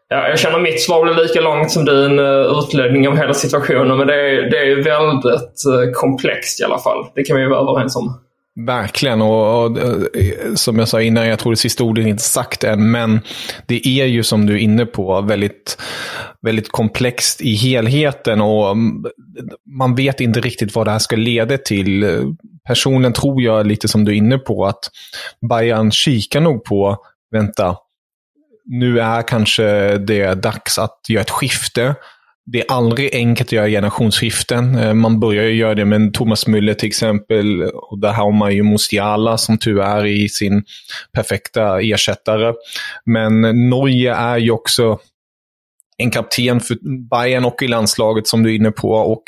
Ja, 0.09 0.27
jag 0.29 0.39
känner 0.39 0.59
mitt 0.59 0.81
svar 0.81 1.03
blir 1.03 1.23
lika 1.23 1.41
långt 1.41 1.71
som 1.71 1.85
din 1.85 2.19
eh, 2.19 2.59
utläggning 2.59 3.07
av 3.07 3.17
hela 3.17 3.33
situationen. 3.33 3.97
Men 3.97 4.07
det 4.07 4.13
är, 4.13 4.49
det 4.49 4.57
är 4.57 4.83
väldigt 4.83 5.65
eh, 5.65 5.91
komplext 5.93 6.61
i 6.61 6.63
alla 6.63 6.79
fall. 6.79 7.05
Det 7.15 7.23
kan 7.23 7.37
vi 7.37 7.45
vara 7.45 7.71
överens 7.71 7.95
om. 7.95 8.19
Verkligen, 8.65 9.21
och, 9.21 9.63
och, 9.63 9.77
eh, 9.77 10.53
som 10.55 10.79
jag 10.79 10.87
sa 10.87 11.01
innan, 11.01 11.27
jag 11.27 11.39
tror 11.39 11.51
det 11.51 11.57
sista 11.57 11.83
ordet 11.83 12.05
är 12.05 12.09
inte 12.09 12.23
sagt 12.23 12.63
än, 12.63 12.91
men 12.91 13.19
det 13.65 13.87
är 13.87 14.05
ju 14.05 14.23
som 14.23 14.45
du 14.45 14.53
är 14.53 14.57
inne 14.57 14.85
på 14.85 15.21
väldigt, 15.21 15.77
väldigt 16.41 16.71
komplext 16.71 17.41
i 17.41 17.53
helheten 17.53 18.41
och 18.41 18.71
mm, 18.71 19.05
man 19.79 19.95
vet 19.95 20.21
inte 20.21 20.39
riktigt 20.39 20.75
vad 20.75 20.87
det 20.87 20.91
här 20.91 20.99
ska 20.99 21.15
leda 21.15 21.57
till. 21.57 22.05
Personligen 22.67 23.13
tror 23.13 23.41
jag, 23.41 23.67
lite 23.67 23.87
som 23.87 24.05
du 24.05 24.11
är 24.11 24.15
inne 24.15 24.37
på, 24.37 24.65
att 24.65 24.89
Bayern 25.49 25.91
kikar 25.91 26.41
nog 26.41 26.63
på, 26.63 26.97
vänta, 27.31 27.75
nu 28.67 29.00
är 29.00 29.21
kanske 29.21 29.97
det 29.97 30.33
dags 30.33 30.77
att 30.77 31.00
göra 31.09 31.21
ett 31.21 31.29
skifte. 31.29 31.95
Det 32.45 32.59
är 32.59 32.65
aldrig 32.71 33.15
enkelt 33.15 33.47
att 33.47 33.51
göra 33.51 33.67
generationsskiften. 33.67 34.75
Eh, 34.75 34.93
man 34.93 35.19
börjar 35.19 35.43
ju 35.43 35.53
göra 35.53 35.75
det 35.75 35.86
med 35.86 36.13
Thomas 36.13 36.47
Müller 36.47 36.74
till 36.74 36.88
exempel. 36.88 37.63
Och 37.63 38.00
där 38.00 38.13
har 38.13 38.31
man 38.31 38.55
ju 38.55 38.63
Musiala 38.63 39.38
som 39.38 39.57
tur 39.57 39.81
är 39.81 40.05
i 40.05 40.29
sin 40.29 40.63
perfekta 41.12 41.81
ersättare. 41.81 42.53
Men 43.05 43.41
Norge 43.69 44.15
är 44.15 44.38
ju 44.38 44.51
också 44.51 45.00
en 45.97 46.12
kapten 46.12 46.59
för 46.59 46.77
Bayern 47.09 47.45
och 47.45 47.62
i 47.62 47.67
landslaget 47.67 48.27
som 48.27 48.43
du 48.43 48.51
är 48.51 48.55
inne 48.55 48.71
på. 48.71 48.91
Och 48.91 49.24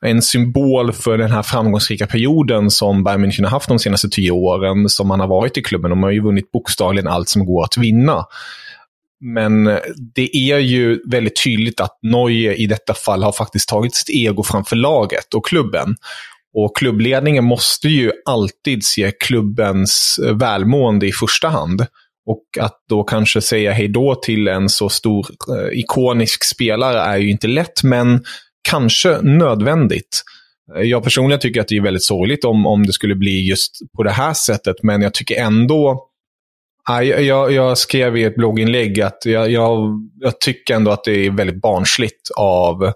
en 0.00 0.22
symbol 0.22 0.92
för 0.92 1.18
den 1.18 1.30
här 1.30 1.42
framgångsrika 1.42 2.06
perioden 2.06 2.70
som 2.70 3.04
Bayern 3.04 3.24
München 3.24 3.44
har 3.44 3.50
haft 3.50 3.68
de 3.68 3.78
senaste 3.78 4.08
tio 4.08 4.30
åren 4.30 4.88
som 4.88 5.08
man 5.08 5.20
har 5.20 5.28
varit 5.28 5.56
i 5.56 5.62
klubben. 5.62 5.90
De 5.90 6.02
har 6.02 6.10
ju 6.10 6.22
vunnit 6.22 6.52
bokstavligen 6.52 7.08
allt 7.08 7.28
som 7.28 7.46
går 7.46 7.64
att 7.64 7.76
vinna. 7.76 8.24
Men 9.20 9.66
eh, 9.66 9.78
det 10.14 10.36
är 10.36 10.58
ju 10.58 11.00
väldigt 11.10 11.42
tydligt 11.44 11.80
att 11.80 11.98
Norge 12.02 12.54
i 12.54 12.66
detta 12.66 12.94
fall 12.94 13.22
har 13.22 13.32
faktiskt 13.32 13.68
tagit 13.68 13.94
sitt 13.94 14.10
ego 14.10 14.42
framför 14.42 14.76
laget 14.76 15.34
och 15.34 15.46
klubben. 15.46 15.96
Och 16.54 16.76
klubbledningen 16.76 17.44
måste 17.44 17.88
ju 17.88 18.12
alltid 18.24 18.84
se 18.84 19.12
klubbens 19.20 20.20
eh, 20.24 20.36
välmående 20.36 21.06
i 21.06 21.12
första 21.12 21.48
hand. 21.48 21.86
Och 22.26 22.44
att 22.60 22.84
då 22.88 23.04
kanske 23.04 23.40
säga 23.40 23.72
hej 23.72 23.88
då 23.88 24.14
till 24.14 24.48
en 24.48 24.68
så 24.68 24.88
stor 24.88 25.26
eh, 25.48 25.78
ikonisk 25.78 26.44
spelare 26.44 26.98
är 26.98 27.16
ju 27.16 27.30
inte 27.30 27.46
lätt, 27.46 27.82
men 27.82 28.24
kanske 28.70 29.18
nödvändigt. 29.22 30.22
Eh, 30.76 30.82
jag 30.82 31.04
personligen 31.04 31.40
tycker 31.40 31.60
att 31.60 31.68
det 31.68 31.76
är 31.76 31.82
väldigt 31.82 32.04
sorgligt 32.04 32.44
om, 32.44 32.66
om 32.66 32.86
det 32.86 32.92
skulle 32.92 33.14
bli 33.14 33.48
just 33.48 33.72
på 33.96 34.02
det 34.02 34.10
här 34.10 34.34
sättet, 34.34 34.76
men 34.82 35.02
jag 35.02 35.14
tycker 35.14 35.40
ändå 35.40 36.08
jag, 36.88 37.52
jag, 37.52 37.78
skrev 37.78 38.16
i 38.16 38.24
ett 38.24 38.36
blogginlägg 38.36 39.00
att 39.00 39.22
jag, 39.24 39.50
jag, 39.50 40.00
jag, 40.20 40.40
tycker 40.40 40.74
ändå 40.74 40.90
att 40.90 41.04
det 41.04 41.26
är 41.26 41.30
väldigt 41.30 41.60
barnsligt 41.60 42.30
av, 42.36 42.92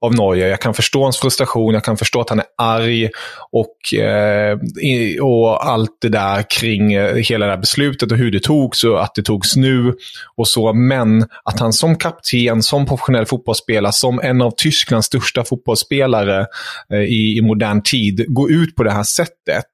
av 0.00 0.14
Norge. 0.14 0.48
Jag 0.48 0.60
kan 0.60 0.74
förstå 0.74 1.02
hans 1.02 1.18
frustration, 1.18 1.74
jag 1.74 1.84
kan 1.84 1.96
förstå 1.96 2.20
att 2.20 2.30
han 2.30 2.38
är 2.38 2.46
arg 2.56 3.10
och, 3.50 3.98
eh, 3.98 4.58
och 5.22 5.66
allt 5.66 5.98
det 6.00 6.08
där 6.08 6.44
kring 6.50 6.92
eh, 6.92 7.14
hela 7.14 7.46
det 7.46 7.52
här 7.52 7.60
beslutet 7.60 8.12
och 8.12 8.18
hur 8.18 8.30
det 8.30 8.42
togs 8.42 8.84
och 8.84 9.02
att 9.02 9.14
det 9.14 9.22
togs 9.22 9.56
nu 9.56 9.94
och 10.36 10.48
så. 10.48 10.72
Men 10.72 11.22
att 11.44 11.60
han 11.60 11.72
som 11.72 11.96
kapten, 11.96 12.62
som 12.62 12.86
professionell 12.86 13.26
fotbollsspelare, 13.26 13.92
som 13.92 14.20
en 14.20 14.42
av 14.42 14.50
Tysklands 14.56 15.06
största 15.06 15.44
fotbollsspelare 15.44 16.46
eh, 16.92 17.00
i, 17.00 17.36
i 17.38 17.40
modern 17.40 17.82
tid, 17.82 18.24
går 18.28 18.52
ut 18.52 18.76
på 18.76 18.82
det 18.82 18.92
här 18.92 19.02
sättet. 19.02 19.66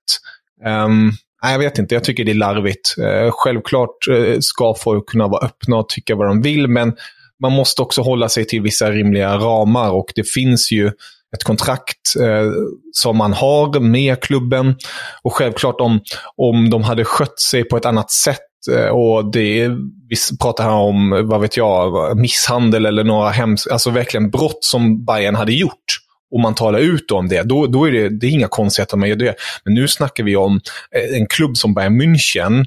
Um, 0.65 1.13
Nej, 1.43 1.53
jag 1.53 1.59
vet 1.59 1.79
inte. 1.79 1.95
Jag 1.95 2.05
tycker 2.05 2.25
det 2.25 2.33
är 2.33 2.35
larvigt. 2.35 2.95
Eh, 2.99 3.31
självklart 3.33 4.09
eh, 4.11 4.39
ska 4.41 4.75
folk 4.75 5.09
kunna 5.09 5.29
vara 5.29 5.47
öppna 5.47 5.77
och 5.77 5.89
tycka 5.89 6.15
vad 6.15 6.29
de 6.29 6.43
vill, 6.43 6.69
men 6.69 6.97
man 7.43 7.53
måste 7.53 7.83
också 7.83 8.03
hålla 8.03 8.29
sig 8.29 8.45
till 8.45 8.63
vissa 8.63 8.91
rimliga 8.91 9.37
ramar 9.37 9.91
och 9.91 10.13
det 10.15 10.29
finns 10.29 10.73
ju 10.73 10.93
ett 11.37 11.45
kontrakt 11.45 12.17
eh, 12.21 12.53
som 12.93 13.17
man 13.17 13.33
har 13.33 13.81
med 13.81 14.21
klubben. 14.21 14.77
Och 15.23 15.35
självklart 15.35 15.81
om, 15.81 16.01
om 16.37 16.71
de 16.71 16.83
hade 16.83 17.05
skött 17.05 17.41
sig 17.41 17.65
på 17.65 17.77
ett 17.77 17.87
annat 17.87 18.11
sätt 18.11 18.41
eh, 18.73 18.89
och 18.89 19.31
det, 19.33 19.69
vi 20.09 20.17
pratar 20.43 20.65
här 20.65 20.73
om, 20.73 21.27
vad 21.29 21.41
vet 21.41 21.57
jag, 21.57 22.19
misshandel 22.19 22.87
eller 22.87 23.05
några 23.05 23.31
hemska, 23.31 23.73
alltså 23.73 23.91
verkligen 23.91 24.31
brott 24.31 24.65
som 24.65 25.05
Bayern 25.05 25.35
hade 25.35 25.53
gjort 25.53 26.06
och 26.35 26.41
man 26.41 26.55
talar 26.55 26.79
ut 26.79 27.11
om 27.11 27.29
det, 27.29 27.43
då, 27.43 27.67
då 27.67 27.89
är 27.89 27.93
det, 27.93 28.09
det 28.09 28.27
är 28.27 28.31
inga 28.31 28.49
konstigheter 28.49 28.97
man 28.97 29.09
gör 29.09 29.17
det. 29.17 29.35
Men 29.65 29.75
nu 29.75 29.89
snackar 29.89 30.25
vi 30.25 30.37
om 30.37 30.61
eh, 30.97 31.17
en 31.21 31.27
klubb 31.27 31.57
som 31.57 31.75
Bayern 31.75 32.03
München 32.03 32.67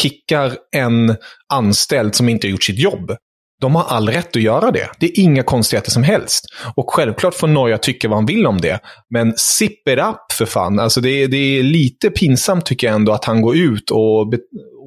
kickar 0.00 0.56
en 0.76 1.16
anställd 1.52 2.14
som 2.14 2.28
inte 2.28 2.46
har 2.46 2.50
gjort 2.50 2.64
sitt 2.64 2.78
jobb. 2.78 3.16
De 3.60 3.74
har 3.74 3.84
all 3.84 4.08
rätt 4.08 4.36
att 4.36 4.42
göra 4.42 4.70
det. 4.70 4.88
Det 5.00 5.06
är 5.06 5.20
inga 5.20 5.42
konstigheter 5.42 5.90
som 5.90 6.02
helst. 6.02 6.44
Och 6.74 6.94
självklart 6.94 7.34
får 7.34 7.48
Noja 7.48 7.78
tycka 7.78 8.08
vad 8.08 8.18
han 8.18 8.26
vill 8.26 8.46
om 8.46 8.60
det. 8.60 8.80
Men 9.10 9.34
sip 9.36 9.88
it 9.88 9.98
up 9.98 10.32
för 10.32 10.46
fan. 10.46 10.78
Alltså 10.78 11.00
det, 11.00 11.26
det 11.26 11.36
är 11.36 11.62
lite 11.62 12.10
pinsamt 12.10 12.66
tycker 12.66 12.86
jag 12.86 12.94
ändå 12.94 13.12
att 13.12 13.24
han 13.24 13.42
går 13.42 13.56
ut 13.56 13.90
och, 13.90 14.34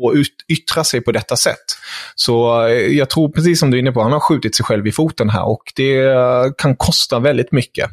och 0.04 0.14
ut, 0.14 0.86
sig 0.86 1.02
på 1.02 1.12
detta 1.12 1.36
sätt. 1.36 1.66
Så 2.16 2.66
eh, 2.68 2.74
jag 2.74 3.10
tror, 3.10 3.30
precis 3.30 3.60
som 3.60 3.72
du 3.72 3.78
är 3.78 3.80
inne 3.80 3.92
på, 3.92 4.02
han 4.02 4.12
har 4.12 4.20
skjutit 4.20 4.56
sig 4.56 4.66
själv 4.66 4.88
i 4.88 4.92
foten 4.92 5.30
här 5.30 5.48
och 5.48 5.64
det 5.76 6.00
eh, 6.00 6.44
kan 6.58 6.76
kosta 6.76 7.20
väldigt 7.20 7.52
mycket. 7.52 7.90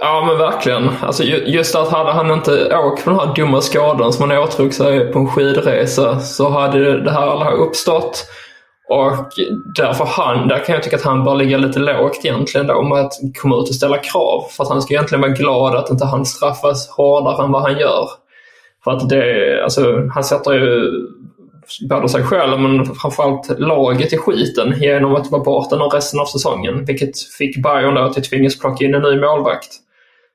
Ja 0.00 0.24
men 0.26 0.38
verkligen. 0.38 0.90
Alltså, 1.02 1.22
just 1.24 1.74
att 1.74 1.88
hade 1.88 2.12
han 2.12 2.30
inte 2.30 2.76
åkt 2.76 3.04
på 3.04 3.10
den 3.10 3.18
här 3.18 3.34
dumma 3.34 3.60
skadan 3.60 4.12
som 4.12 4.30
han 4.30 4.38
åtrog 4.38 4.74
sig 4.74 5.12
på 5.12 5.18
en 5.18 5.28
skidresa 5.28 6.20
så 6.20 6.48
hade 6.48 7.00
det 7.00 7.10
här 7.10 7.26
aldrig 7.26 7.52
uppstått. 7.52 8.26
Och 8.88 9.12
därför 9.76 10.04
han, 10.04 10.48
där 10.48 10.64
kan 10.64 10.74
jag 10.74 10.82
tycka 10.82 10.96
att 10.96 11.02
han 11.02 11.24
bör 11.24 11.34
ligga 11.34 11.58
lite 11.58 11.78
lågt 11.78 12.20
egentligen 12.24 12.66
då 12.66 12.82
med 12.82 12.98
att 12.98 13.12
komma 13.40 13.56
ut 13.56 13.68
och 13.68 13.74
ställa 13.74 13.98
krav. 13.98 14.44
För 14.50 14.64
att 14.64 14.70
han 14.70 14.82
ska 14.82 14.94
egentligen 14.94 15.22
vara 15.22 15.32
glad 15.32 15.76
att 15.76 15.90
inte 15.90 16.04
han 16.04 16.26
straffas 16.26 16.88
hårdare 16.88 17.44
än 17.44 17.52
vad 17.52 17.62
han 17.62 17.78
gör. 17.78 18.08
För 18.84 18.90
att 18.90 19.08
det, 19.08 19.62
alltså 19.64 20.08
han 20.14 20.24
sätter 20.24 20.52
ju 20.52 20.90
både 21.88 22.08
sig 22.08 22.22
själv 22.22 22.60
men 22.60 22.94
framförallt 22.94 23.58
laget 23.58 24.12
i 24.12 24.16
skiten 24.16 24.74
genom 24.80 25.14
att 25.14 25.30
vara 25.30 25.42
borta 25.42 25.76
nu 25.76 25.84
resten 25.84 26.20
av 26.20 26.26
säsongen. 26.26 26.84
Vilket 26.84 27.18
fick 27.38 27.62
Bayern 27.62 27.94
då 27.94 28.00
att 28.00 28.24
tvingas 28.24 28.58
plocka 28.58 28.84
in 28.84 28.94
en 28.94 29.02
ny 29.02 29.20
målvakt. 29.20 29.68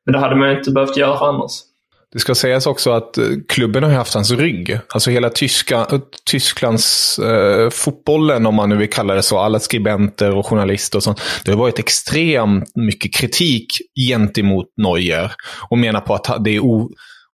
Men 0.05 0.13
det 0.13 0.19
hade 0.19 0.35
man 0.35 0.51
inte 0.51 0.71
behövt 0.71 0.97
göra 0.97 1.27
annars. 1.27 1.51
Det 2.11 2.19
ska 2.19 2.35
sägas 2.35 2.67
också 2.67 2.91
att 2.91 3.17
eh, 3.17 3.25
klubben 3.47 3.83
har 3.83 3.91
haft 3.91 4.13
hans 4.13 4.31
rygg. 4.31 4.79
Alltså 4.89 5.11
hela 5.11 5.29
tyska, 5.29 5.75
eh, 5.91 5.99
Tysklands 6.25 7.19
eh, 7.19 7.69
fotbollen, 7.69 8.45
om 8.45 8.55
man 8.55 8.69
nu 8.69 8.77
vill 8.77 8.89
kalla 8.89 9.13
det 9.13 9.23
så, 9.23 9.37
alla 9.37 9.59
skribenter 9.59 10.35
och 10.35 10.45
journalister 10.45 10.97
och 10.97 11.03
sånt. 11.03 11.21
Det 11.45 11.51
har 11.51 11.57
varit 11.57 11.79
extremt 11.79 12.75
mycket 12.75 13.13
kritik 13.13 13.65
gentemot 14.09 14.65
Neuer. 14.77 15.31
Och 15.69 15.77
menar 15.77 16.01
på 16.01 16.13
att 16.13 16.43
det 16.43 16.55
är 16.55 16.59
o, 16.59 16.89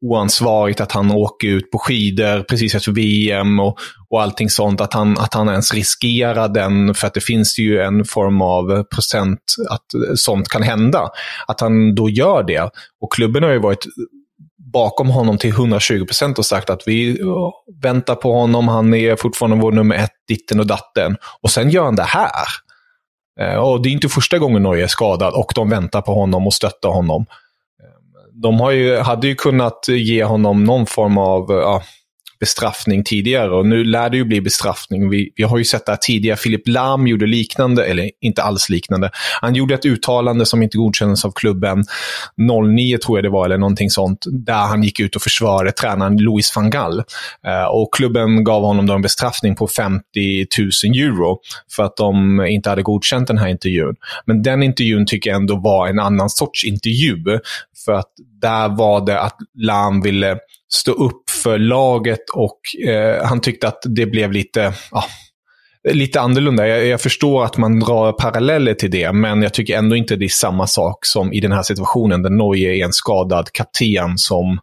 oansvarigt 0.05 0.81
att 0.81 0.93
han 0.93 1.11
åker 1.11 1.49
ut 1.49 1.71
på 1.71 1.79
skidor 1.79 2.43
precis 2.43 2.75
efter 2.75 2.93
VM 2.93 3.61
och, 3.61 3.79
och 4.09 4.23
allting 4.23 4.51
sånt. 4.51 4.81
Att 4.81 4.95
han, 4.95 5.19
att 5.19 5.35
han 5.35 5.49
ens 5.49 5.75
riskerar 5.75 6.49
den, 6.49 6.95
för 6.95 7.07
att 7.07 7.15
det 7.15 7.21
finns 7.21 7.59
ju 7.59 7.81
en 7.81 8.05
form 8.05 8.43
av 8.43 8.83
procent 8.83 9.41
att 9.71 10.19
sånt 10.19 10.49
kan 10.49 10.63
hända. 10.63 11.11
Att 11.47 11.61
han 11.61 11.95
då 11.95 12.11
gör 12.11 12.43
det. 12.43 12.71
Och 13.01 13.13
klubben 13.13 13.43
har 13.43 13.51
ju 13.51 13.59
varit 13.59 13.87
bakom 14.73 15.11
honom 15.11 15.39
till 15.39 15.51
120 15.51 16.05
procent 16.05 16.39
och 16.39 16.47
sagt 16.47 16.71
att 16.71 16.83
vi 16.87 17.19
väntar 17.83 18.15
på 18.15 18.33
honom, 18.33 18.69
han 18.69 18.95
är 18.95 19.17
fortfarande 19.17 19.57
vår 19.57 19.73
nummer 19.73 19.97
ett, 19.97 20.11
ditten 20.29 20.61
och 20.61 20.67
datten. 20.67 21.17
Och 21.43 21.51
sen 21.51 21.71
gör 21.71 21.85
han 21.85 21.97
det 21.97 22.03
här. 22.03 22.47
Eh, 23.41 23.55
och 23.55 23.83
Det 23.83 23.89
är 23.89 23.93
inte 23.93 24.09
första 24.09 24.39
gången 24.39 24.63
Norge 24.63 24.85
är 24.85 24.89
skadad 24.89 25.35
och 25.35 25.53
de 25.55 25.71
väntar 25.71 26.01
på 26.01 26.15
honom 26.15 26.47
och 26.47 26.55
stöttar 26.55 26.89
honom. 26.89 27.27
De 28.43 28.61
har 28.61 28.71
ju, 28.71 28.97
hade 28.97 29.27
ju 29.29 29.35
kunnat 29.35 29.89
ge 29.89 30.25
honom 30.25 30.65
någon 30.65 30.87
form 30.87 31.19
av 31.19 31.47
ja, 31.49 31.83
bestraffning 32.41 33.05
tidigare 33.05 33.51
och 33.51 33.67
nu 33.67 33.85
lär 33.85 34.11
det 34.11 34.17
ju 34.17 34.25
bli 34.25 34.41
bestraffning. 34.41 35.11
Vi, 35.11 35.33
vi 35.37 35.43
har 35.43 35.59
ju 35.59 35.65
sett 35.65 35.87
det 35.87 35.93
här 35.93 35.97
tidigare. 35.97 36.37
Filip 36.37 36.69
Lam 36.69 37.07
gjorde 37.07 37.27
liknande, 37.27 37.85
eller 37.85 38.11
inte 38.21 38.43
alls 38.43 38.69
liknande. 38.69 39.11
Han 39.41 39.55
gjorde 39.55 39.75
ett 39.75 39.85
uttalande 39.85 40.47
som 40.47 40.63
inte 40.63 40.79
godkändes 40.79 41.25
av 41.25 41.33
klubben 41.33 41.85
09 42.77 42.99
tror 42.99 43.19
jag 43.19 43.25
det 43.25 43.31
var, 43.31 43.45
eller 43.45 43.59
någonting 43.59 43.91
sånt, 43.91 44.25
där 44.27 44.55
han 44.67 44.83
gick 44.83 45.01
ut 45.01 45.17
och 45.17 45.23
försvarade 45.23 45.73
tränaren 45.73 46.17
Louis 46.17 46.57
van 46.57 46.71
Gaal. 46.71 46.99
Eh, 47.47 47.65
och 47.71 47.95
klubben 47.95 48.45
gav 48.45 48.63
honom 48.63 48.87
då 48.87 48.95
en 48.95 49.03
bestraffning 49.03 49.57
på 49.57 49.67
50 49.67 50.03
000 50.59 50.71
euro 50.95 51.39
för 51.77 51.83
att 51.83 51.97
de 51.97 52.41
inte 52.41 52.71
hade 52.71 52.83
godkänt 52.83 53.29
den 53.29 53.39
här 53.39 53.49
intervjun. 53.49 53.95
Men 54.27 54.43
den 54.43 54.63
intervjun 54.63 55.07
tycker 55.07 55.31
jag 55.31 55.37
ändå 55.37 55.57
var 55.57 55.89
en 55.89 55.99
annan 55.99 56.31
sorts 56.31 56.65
intervju. 56.65 57.15
För 57.85 57.93
att 57.93 58.11
där 58.41 58.69
var 58.69 59.07
det 59.07 59.21
att 59.21 59.37
Lam 59.59 60.03
ville 60.03 60.39
stå 60.73 60.93
upp 60.93 61.24
för 61.45 61.59
laget 61.59 62.31
och 62.35 62.61
eh, 62.89 63.25
han 63.27 63.41
tyckte 63.41 63.69
att 63.69 63.83
det 63.85 64.07
blev 64.07 64.33
lite, 64.33 64.73
ja, 64.91 65.05
lite 65.91 66.21
annorlunda. 66.21 66.69
Jag, 66.69 66.87
jag, 66.87 67.01
förstår 67.01 67.45
att 67.45 67.57
man 67.57 67.81
drar 67.81 68.13
paralleller 68.13 68.75
till 68.75 68.91
det, 68.91 69.13
men 69.13 69.43
jag 69.43 69.55
tycker 69.55 69.79
ändå 69.79 69.97
inte 69.97 70.17
det 70.17 70.25
är 70.25 70.29
samma 70.29 70.67
sak 70.67 71.07
som 71.07 71.33
i 71.33 71.41
den 71.41 71.53
här 71.53 71.63
situationen 71.63 72.23
där 72.23 72.31
Norge 72.31 72.75
är 72.75 72.85
en 72.85 72.93
skadad 72.93 73.53
kapten 73.53 74.19
som 74.19 74.59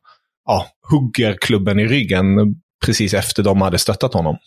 ja, 0.45 0.65
hugger 0.91 1.37
klubben 1.41 1.79
i 1.79 1.87
ryggen 1.87 2.55
precis 2.85 3.13
efter 3.13 3.43
de 3.43 3.61
hade 3.61 3.77
stöttat 3.77 4.13
honom. 4.13 4.37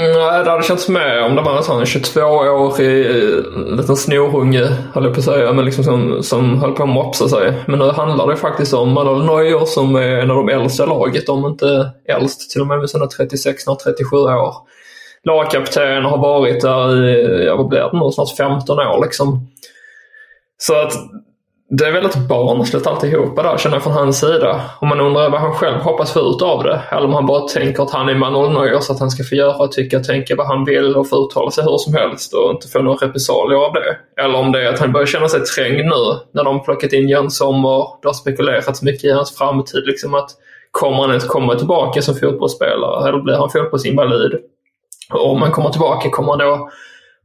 Mm, 0.00 0.12
nej, 0.12 0.44
det 0.44 0.50
hade 0.50 0.62
känts 0.62 0.88
med 0.88 1.24
om 1.24 1.34
det 1.34 1.42
var 1.42 1.56
en 1.56 1.62
sån 1.62 1.84
22-årig 1.84 3.06
eh, 3.06 3.76
liten 3.76 3.96
snorunge, 3.96 4.64
höll 4.94 5.04
jag 5.04 5.14
på 5.14 5.18
att 5.18 5.24
säga, 5.24 5.52
men 5.52 5.64
liksom 5.64 5.84
som, 5.84 6.22
som 6.22 6.60
höll 6.60 6.72
på 6.72 6.82
att 6.82 6.88
mopsa 6.88 7.28
sig. 7.28 7.52
Men 7.66 7.78
nu 7.78 7.90
handlar 7.90 8.26
det 8.26 8.36
faktiskt 8.36 8.74
om 8.74 8.92
Manuel 8.92 9.24
Neuer 9.24 9.64
som 9.64 9.96
är 9.96 10.18
en 10.18 10.30
av 10.30 10.36
de 10.36 10.48
äldsta 10.48 10.84
i 10.84 10.86
laget, 10.86 11.28
om 11.28 11.46
inte 11.46 11.90
äldst, 12.08 12.50
till 12.50 12.60
och 12.60 12.66
med 12.66 12.78
med 12.78 12.90
sina 12.90 13.06
36, 13.06 13.64
37 13.64 14.16
år. 14.16 14.54
Lagkapten 15.24 16.04
har 16.04 16.18
varit 16.18 16.60
där 16.60 17.04
i, 17.04 17.44
ja 17.46 17.56
vad 17.56 17.68
blir 17.68 17.80
det 17.80 17.90
nu, 17.92 18.10
snart 18.12 18.36
15 18.36 18.78
år 18.78 19.02
liksom. 19.02 19.48
Så 20.58 20.74
att 20.74 20.92
det 21.72 21.86
är 21.86 21.92
väldigt 21.92 22.28
barnsligt 22.28 22.86
alltihopa 22.86 23.42
där 23.42 23.58
känner 23.58 23.76
jag 23.76 23.82
från 23.82 23.92
hans 23.92 24.20
sida. 24.20 24.60
Och 24.80 24.86
man 24.86 25.00
undrar 25.00 25.30
vad 25.30 25.40
han 25.40 25.52
själv 25.52 25.78
hoppas 25.80 26.12
få 26.12 26.20
ut 26.20 26.42
av 26.42 26.64
det. 26.64 26.82
Eller 26.90 27.04
om 27.04 27.14
han 27.14 27.26
bara 27.26 27.48
tänker 27.48 27.82
att 27.82 27.90
han 27.90 28.08
är 28.08 28.14
man 28.14 28.34
och 28.34 28.52
nöjer 28.52 28.80
sig 28.80 28.94
att 28.94 29.00
han 29.00 29.10
ska 29.10 29.24
få 29.24 29.34
göra 29.34 29.56
och 29.56 29.72
tycka 29.72 29.96
och 29.96 30.04
tänka 30.04 30.36
vad 30.36 30.46
han 30.46 30.64
vill 30.64 30.96
och 30.96 31.08
få 31.08 31.24
uttala 31.24 31.50
sig 31.50 31.64
hur 31.64 31.78
som 31.78 31.94
helst 31.94 32.34
och 32.34 32.50
inte 32.50 32.68
få 32.68 32.82
några 32.82 33.06
repressalier 33.06 33.58
av 33.58 33.72
det. 33.72 34.22
Eller 34.22 34.38
om 34.38 34.52
det 34.52 34.62
är 34.62 34.72
att 34.72 34.78
han 34.78 34.92
börjar 34.92 35.06
känna 35.06 35.28
sig 35.28 35.40
trängd 35.40 35.84
nu 35.84 36.18
när 36.32 36.44
de 36.44 36.62
plockat 36.62 36.92
in 36.92 37.08
Jens 37.08 37.36
Sommer. 37.36 37.86
Det 38.02 38.08
har 38.08 38.12
spekulerats 38.12 38.82
mycket 38.82 39.04
i 39.04 39.10
hans 39.10 39.38
framtid. 39.38 39.82
Liksom 39.86 40.14
att 40.14 40.30
kommer 40.70 40.96
han 40.96 41.10
ens 41.10 41.24
komma 41.24 41.54
tillbaka 41.54 42.02
som 42.02 42.14
fotbollsspelare 42.14 43.08
eller 43.08 43.22
blir 43.22 43.34
han 43.34 43.50
fotbollsinvalid? 43.50 44.32
Och 45.12 45.30
om 45.30 45.42
han 45.42 45.52
kommer 45.52 45.70
tillbaka, 45.70 46.10
kommer 46.10 46.32
han 46.32 46.38
då 46.38 46.70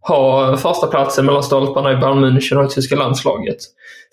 ha 0.07 0.57
första 0.57 0.87
platsen 0.87 1.25
mellan 1.25 1.43
stolparna 1.43 1.91
i 1.91 1.95
Bayern 1.95 2.25
München 2.25 2.57
och 2.57 2.63
det 2.63 2.69
tyska 2.69 2.95
landslaget. 2.95 3.57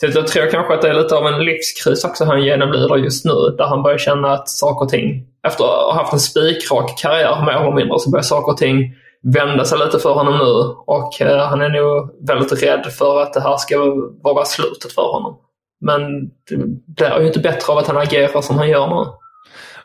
Så 0.01 0.07
jag 0.07 0.27
tror 0.27 0.51
kanske 0.51 0.75
att 0.75 0.83
det 0.83 0.89
är 0.89 0.95
lite 0.95 1.17
av 1.17 1.27
en 1.27 1.45
livskris 1.45 2.05
också 2.05 2.25
han 2.25 2.45
genomlider 2.45 2.97
just 2.97 3.25
nu, 3.25 3.55
där 3.59 3.65
han 3.65 3.83
börjar 3.83 3.99
känna 3.99 4.33
att 4.33 4.49
saker 4.49 4.85
och 4.85 4.91
ting, 4.91 5.27
efter 5.47 5.65
att 5.65 5.71
ha 5.71 5.95
haft 5.95 6.13
en 6.13 6.21
spikrak 6.21 6.99
karriär 6.99 7.45
mer 7.47 7.53
eller 7.53 7.73
mindre, 7.73 7.99
så 7.99 8.11
börjar 8.11 8.23
saker 8.23 8.53
och 8.53 8.59
ting 8.59 8.95
vända 9.23 9.65
sig 9.65 9.79
lite 9.79 9.99
för 9.99 10.13
honom 10.13 10.39
nu 10.39 10.75
och 10.87 11.21
eh, 11.21 11.47
han 11.47 11.61
är 11.61 11.69
nog 11.69 12.27
väldigt 12.29 12.63
rädd 12.63 12.87
för 12.99 13.23
att 13.23 13.33
det 13.33 13.41
här 13.41 13.57
ska 13.57 13.77
vara 14.23 14.45
slutet 14.45 14.93
för 14.93 15.13
honom. 15.13 15.39
Men 15.81 16.01
det 16.97 17.05
är 17.05 17.21
ju 17.21 17.27
inte 17.27 17.39
bättre 17.39 17.73
av 17.73 17.79
att 17.79 17.87
han 17.87 17.97
agerar 17.97 18.41
som 18.41 18.59
han 18.59 18.69
gör 18.69 18.87
nu. 18.87 19.11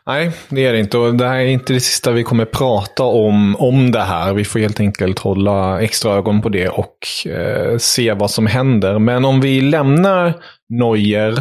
Nej, 0.08 0.30
det 0.48 0.66
är 0.66 0.72
det 0.72 0.78
inte. 0.78 0.98
Och 0.98 1.14
det 1.14 1.28
här 1.28 1.36
är 1.36 1.46
inte 1.46 1.72
det 1.72 1.80
sista 1.80 2.12
vi 2.12 2.22
kommer 2.22 2.44
prata 2.44 3.04
om, 3.04 3.56
om 3.56 3.90
det 3.90 4.00
här. 4.00 4.34
Vi 4.34 4.44
får 4.44 4.58
helt 4.58 4.80
enkelt 4.80 5.18
hålla 5.18 5.82
extra 5.82 6.12
ögon 6.12 6.42
på 6.42 6.48
det 6.48 6.68
och 6.68 6.98
eh, 7.26 7.78
se 7.78 8.12
vad 8.12 8.30
som 8.30 8.46
händer. 8.46 8.98
Men 8.98 9.24
om 9.24 9.40
vi 9.40 9.60
lämnar 9.60 10.34
Neuer 10.68 11.38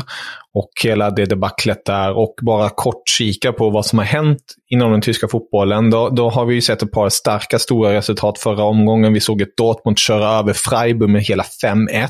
och 0.53 0.71
hela 0.83 1.09
det 1.09 1.25
debaclet 1.25 1.85
där 1.85 2.17
och 2.17 2.33
bara 2.41 2.69
kort 2.69 3.01
kika 3.17 3.53
på 3.53 3.69
vad 3.69 3.85
som 3.85 3.99
har 3.99 4.05
hänt 4.05 4.43
inom 4.69 4.91
den 4.91 5.01
tyska 5.01 5.27
fotbollen. 5.27 5.89
Då, 5.89 6.09
då 6.09 6.29
har 6.29 6.45
vi 6.45 6.55
ju 6.55 6.61
sett 6.61 6.83
ett 6.83 6.91
par 6.91 7.09
starka, 7.09 7.59
stora 7.59 7.93
resultat 7.93 8.39
förra 8.39 8.63
omgången. 8.63 9.13
Vi 9.13 9.19
såg 9.19 9.41
ett 9.41 9.57
Dortmund 9.57 9.97
köra 9.97 10.39
över 10.39 10.53
Freiburg 10.53 11.09
med 11.09 11.21
hela 11.21 11.43
5-1. 11.63 12.07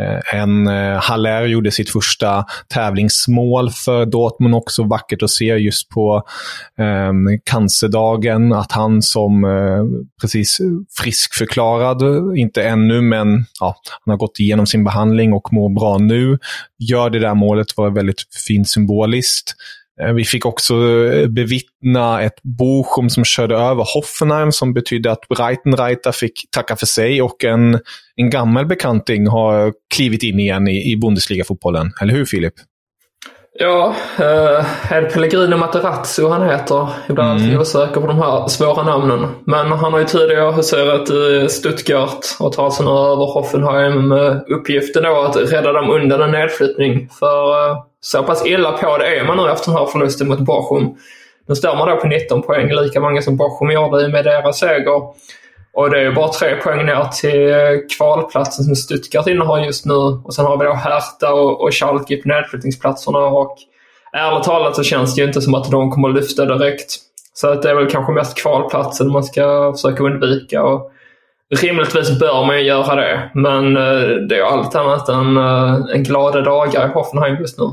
Eh, 0.00 0.40
en 0.40 0.66
eh, 0.66 1.00
Haller 1.00 1.46
gjorde 1.46 1.70
sitt 1.70 1.90
första 1.90 2.44
tävlingsmål 2.68 3.70
för 3.70 4.06
Dortmund 4.06 4.54
också. 4.54 4.82
Vackert 4.82 5.22
att 5.22 5.30
se 5.30 5.44
just 5.44 5.88
på 5.88 6.22
eh, 6.78 7.12
cancerdagen 7.44 8.52
att 8.52 8.72
han 8.72 9.02
som 9.02 9.44
eh, 9.44 10.08
precis 10.20 10.58
friskförklarad, 10.98 12.02
inte 12.38 12.62
ännu, 12.62 13.00
men 13.00 13.46
ja, 13.60 13.76
han 14.04 14.12
har 14.12 14.18
gått 14.18 14.40
igenom 14.40 14.66
sin 14.66 14.84
behandling 14.84 15.32
och 15.32 15.52
mår 15.52 15.68
bra 15.68 15.98
nu. 15.98 16.38
Gör 16.78 17.10
det 17.10 17.18
där 17.18 17.34
målet 17.34 17.76
var 17.76 17.90
väldigt 17.90 18.24
fint 18.48 18.68
symboliskt. 18.68 19.54
Eh, 20.02 20.12
vi 20.12 20.24
fick 20.24 20.46
också 20.46 20.74
eh, 20.74 21.28
bevittna 21.28 22.22
ett 22.22 22.42
Bochum 22.42 23.10
som 23.10 23.24
körde 23.24 23.56
över 23.56 23.86
Hoffenheim 23.94 24.52
som 24.52 24.74
betydde 24.74 25.12
att 25.12 25.28
Breitenreiter 25.28 26.12
fick 26.12 26.32
tacka 26.50 26.76
för 26.76 26.86
sig 26.86 27.22
och 27.22 27.44
en, 27.44 27.80
en 28.16 28.30
gammal 28.30 28.66
bekanting 28.66 29.26
har 29.26 29.72
klivit 29.94 30.22
in 30.22 30.40
igen 30.40 30.68
i, 30.68 30.92
i 30.92 30.96
Bundesliga-fotbollen. 30.96 31.92
Eller 32.00 32.14
hur 32.14 32.24
Filip? 32.24 32.54
Ja, 33.58 33.94
eh, 34.18 34.64
det 34.90 35.10
Pellegrino 35.12 35.56
Materazzo 35.56 36.28
han 36.28 36.50
heter? 36.50 36.88
Ibland 37.08 37.38
mm. 37.38 37.48
är 37.48 37.52
jag 37.52 37.60
osäker 37.60 38.00
på 38.00 38.06
de 38.06 38.18
här 38.18 38.48
svåra 38.48 38.82
namnen. 38.82 39.28
Men 39.44 39.72
han 39.72 39.92
har 39.92 39.98
ju 39.98 40.04
tidigare 40.04 40.52
huserat 40.52 41.10
i 41.10 41.48
Stuttgart 41.48 42.26
och 42.40 42.52
tar 42.52 42.64
alltså 42.64 42.82
nu 42.82 42.90
över 42.90 43.32
Hoffenheim 43.32 44.08
med 44.08 44.44
uppgiften 44.48 45.02
då 45.02 45.20
att 45.20 45.36
rädda 45.36 45.72
dem 45.72 45.90
undan 45.90 46.22
en 46.22 46.30
nedflyttning. 46.30 47.08
För 47.18 47.70
eh, 47.70 47.76
så 48.00 48.22
pass 48.22 48.46
illa 48.46 48.72
på 48.72 48.98
det 48.98 49.18
är 49.18 49.24
man 49.24 49.36
nu 49.36 49.50
efter 49.50 49.70
den 49.70 49.78
här 49.78 49.86
förlusten 49.86 50.28
mot 50.28 50.40
Bochum. 50.40 50.96
Nu 51.48 51.54
står 51.54 51.76
man 51.76 51.88
då 51.88 51.96
på 51.96 52.06
19 52.06 52.42
poäng, 52.42 52.72
lika 52.72 53.00
många 53.00 53.22
som 53.22 53.36
Bochum 53.36 53.70
gjorde 53.70 54.08
med 54.08 54.24
deras 54.24 54.58
seger. 54.58 55.00
Och 55.76 55.90
det 55.90 55.98
är 55.98 56.02
ju 56.02 56.12
bara 56.12 56.28
tre 56.28 56.56
poäng 56.56 56.86
ner 56.86 57.04
till 57.04 57.50
eh, 57.50 57.58
kvalplatsen 57.96 58.64
som 58.64 58.76
Stuttgart 58.76 59.26
innehar 59.26 59.58
just 59.58 59.86
nu. 59.86 59.94
Och 59.94 60.34
sen 60.34 60.44
har 60.44 60.58
vi 60.58 60.64
då 60.64 60.72
Hertha 60.72 61.32
och, 61.32 61.60
och 61.60 61.74
Schalke 61.74 62.16
på 62.16 62.28
nedflyttningsplatserna. 62.28 63.18
Och 63.18 63.56
ärligt 64.12 64.44
talat 64.44 64.76
så 64.76 64.82
känns 64.82 65.14
det 65.14 65.20
ju 65.20 65.26
inte 65.26 65.40
som 65.40 65.54
att 65.54 65.70
de 65.70 65.90
kommer 65.90 66.08
att 66.08 66.14
lyfta 66.14 66.44
direkt. 66.44 66.96
Så 67.34 67.48
att 67.48 67.62
det 67.62 67.70
är 67.70 67.74
väl 67.74 67.90
kanske 67.90 68.12
mest 68.12 68.42
kvalplatsen 68.42 69.12
man 69.12 69.24
ska 69.24 69.72
försöka 69.72 70.02
undvika. 70.02 70.62
Och 70.64 70.92
rimligtvis 71.62 72.18
bör 72.20 72.46
man 72.46 72.58
ju 72.58 72.62
göra 72.62 72.94
det. 72.94 73.30
Men 73.34 73.76
eh, 73.76 74.08
det 74.28 74.38
är 74.38 74.42
allt 74.42 74.74
annat 74.74 75.08
än 75.08 75.36
eh, 75.36 75.74
en 75.94 76.02
glada 76.02 76.40
dagar 76.40 76.88
i 76.88 76.92
Hoffenheim 76.92 77.36
just 77.36 77.58
nu. 77.58 77.66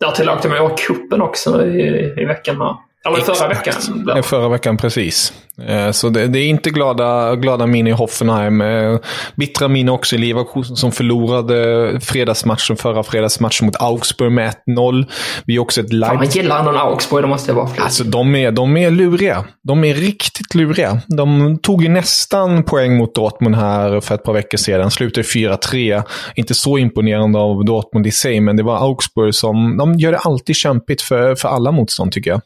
Därtill 0.00 0.30
åkte 0.30 0.48
man 0.48 0.62
ju 0.62 0.68
kuppen 0.76 1.22
också 1.22 1.66
i, 1.66 2.14
i 2.16 2.24
veckan 2.24 2.60
här. 2.60 2.76
Eller 3.06 3.20
förra 3.20 3.48
veckan. 3.48 3.74
Ja. 4.06 4.22
Förra 4.22 4.48
veckan, 4.48 4.76
precis. 4.76 5.32
Eh, 5.68 5.90
så 5.90 6.08
det, 6.08 6.26
det, 6.26 6.38
är 6.38 6.46
inte 6.46 6.70
glada, 6.70 7.36
glada 7.36 7.66
min 7.66 7.86
i 7.86 7.90
Hoffenheim. 7.90 8.60
Eh, 8.60 8.98
bittra 9.36 9.68
min 9.68 9.88
också 9.88 10.16
i 10.16 10.18
Leverkusen 10.18 10.76
som 10.76 10.92
förlorade 10.92 12.00
fredagsmatchen, 12.00 12.76
förra 12.76 13.02
fredagsmatchen 13.02 13.66
mot 13.66 13.76
Augsburg 13.80 14.32
med 14.32 14.54
1-0. 14.68 15.06
Vi 15.46 15.56
är 15.56 15.58
också 15.58 15.80
ett 15.80 15.92
live... 15.92 16.14
Man 16.14 16.26
gillar 16.26 16.62
någon 16.64 16.76
Augsburg, 16.76 17.24
det 17.24 17.28
måste 17.28 17.50
jag 17.50 17.56
vara. 17.56 17.70
Alltså 17.78 18.04
de 18.04 18.34
är, 18.34 18.50
de 18.50 18.76
är 18.76 18.90
luriga. 18.90 19.44
De 19.62 19.84
är 19.84 19.94
riktigt 19.94 20.54
luriga. 20.54 21.00
De 21.08 21.58
tog 21.58 21.82
ju 21.82 21.88
nästan 21.88 22.64
poäng 22.64 22.96
mot 22.96 23.14
Dortmund 23.14 23.56
här 23.56 24.00
för 24.00 24.14
ett 24.14 24.24
par 24.24 24.32
veckor 24.32 24.58
sedan. 24.58 24.90
Slutade 24.90 25.26
4-3. 25.26 26.02
Inte 26.34 26.54
så 26.54 26.78
imponerande 26.78 27.38
av 27.38 27.64
Dortmund 27.64 28.06
i 28.06 28.10
sig, 28.10 28.40
men 28.40 28.56
det 28.56 28.62
var 28.62 28.76
Augsburg 28.76 29.34
som... 29.34 29.76
De 29.76 29.94
gör 29.94 30.12
det 30.12 30.18
alltid 30.18 30.56
kämpigt 30.56 31.02
för, 31.02 31.34
för 31.34 31.48
alla 31.48 31.70
motstånd 31.70 32.12
tycker 32.12 32.30
jag. 32.30 32.40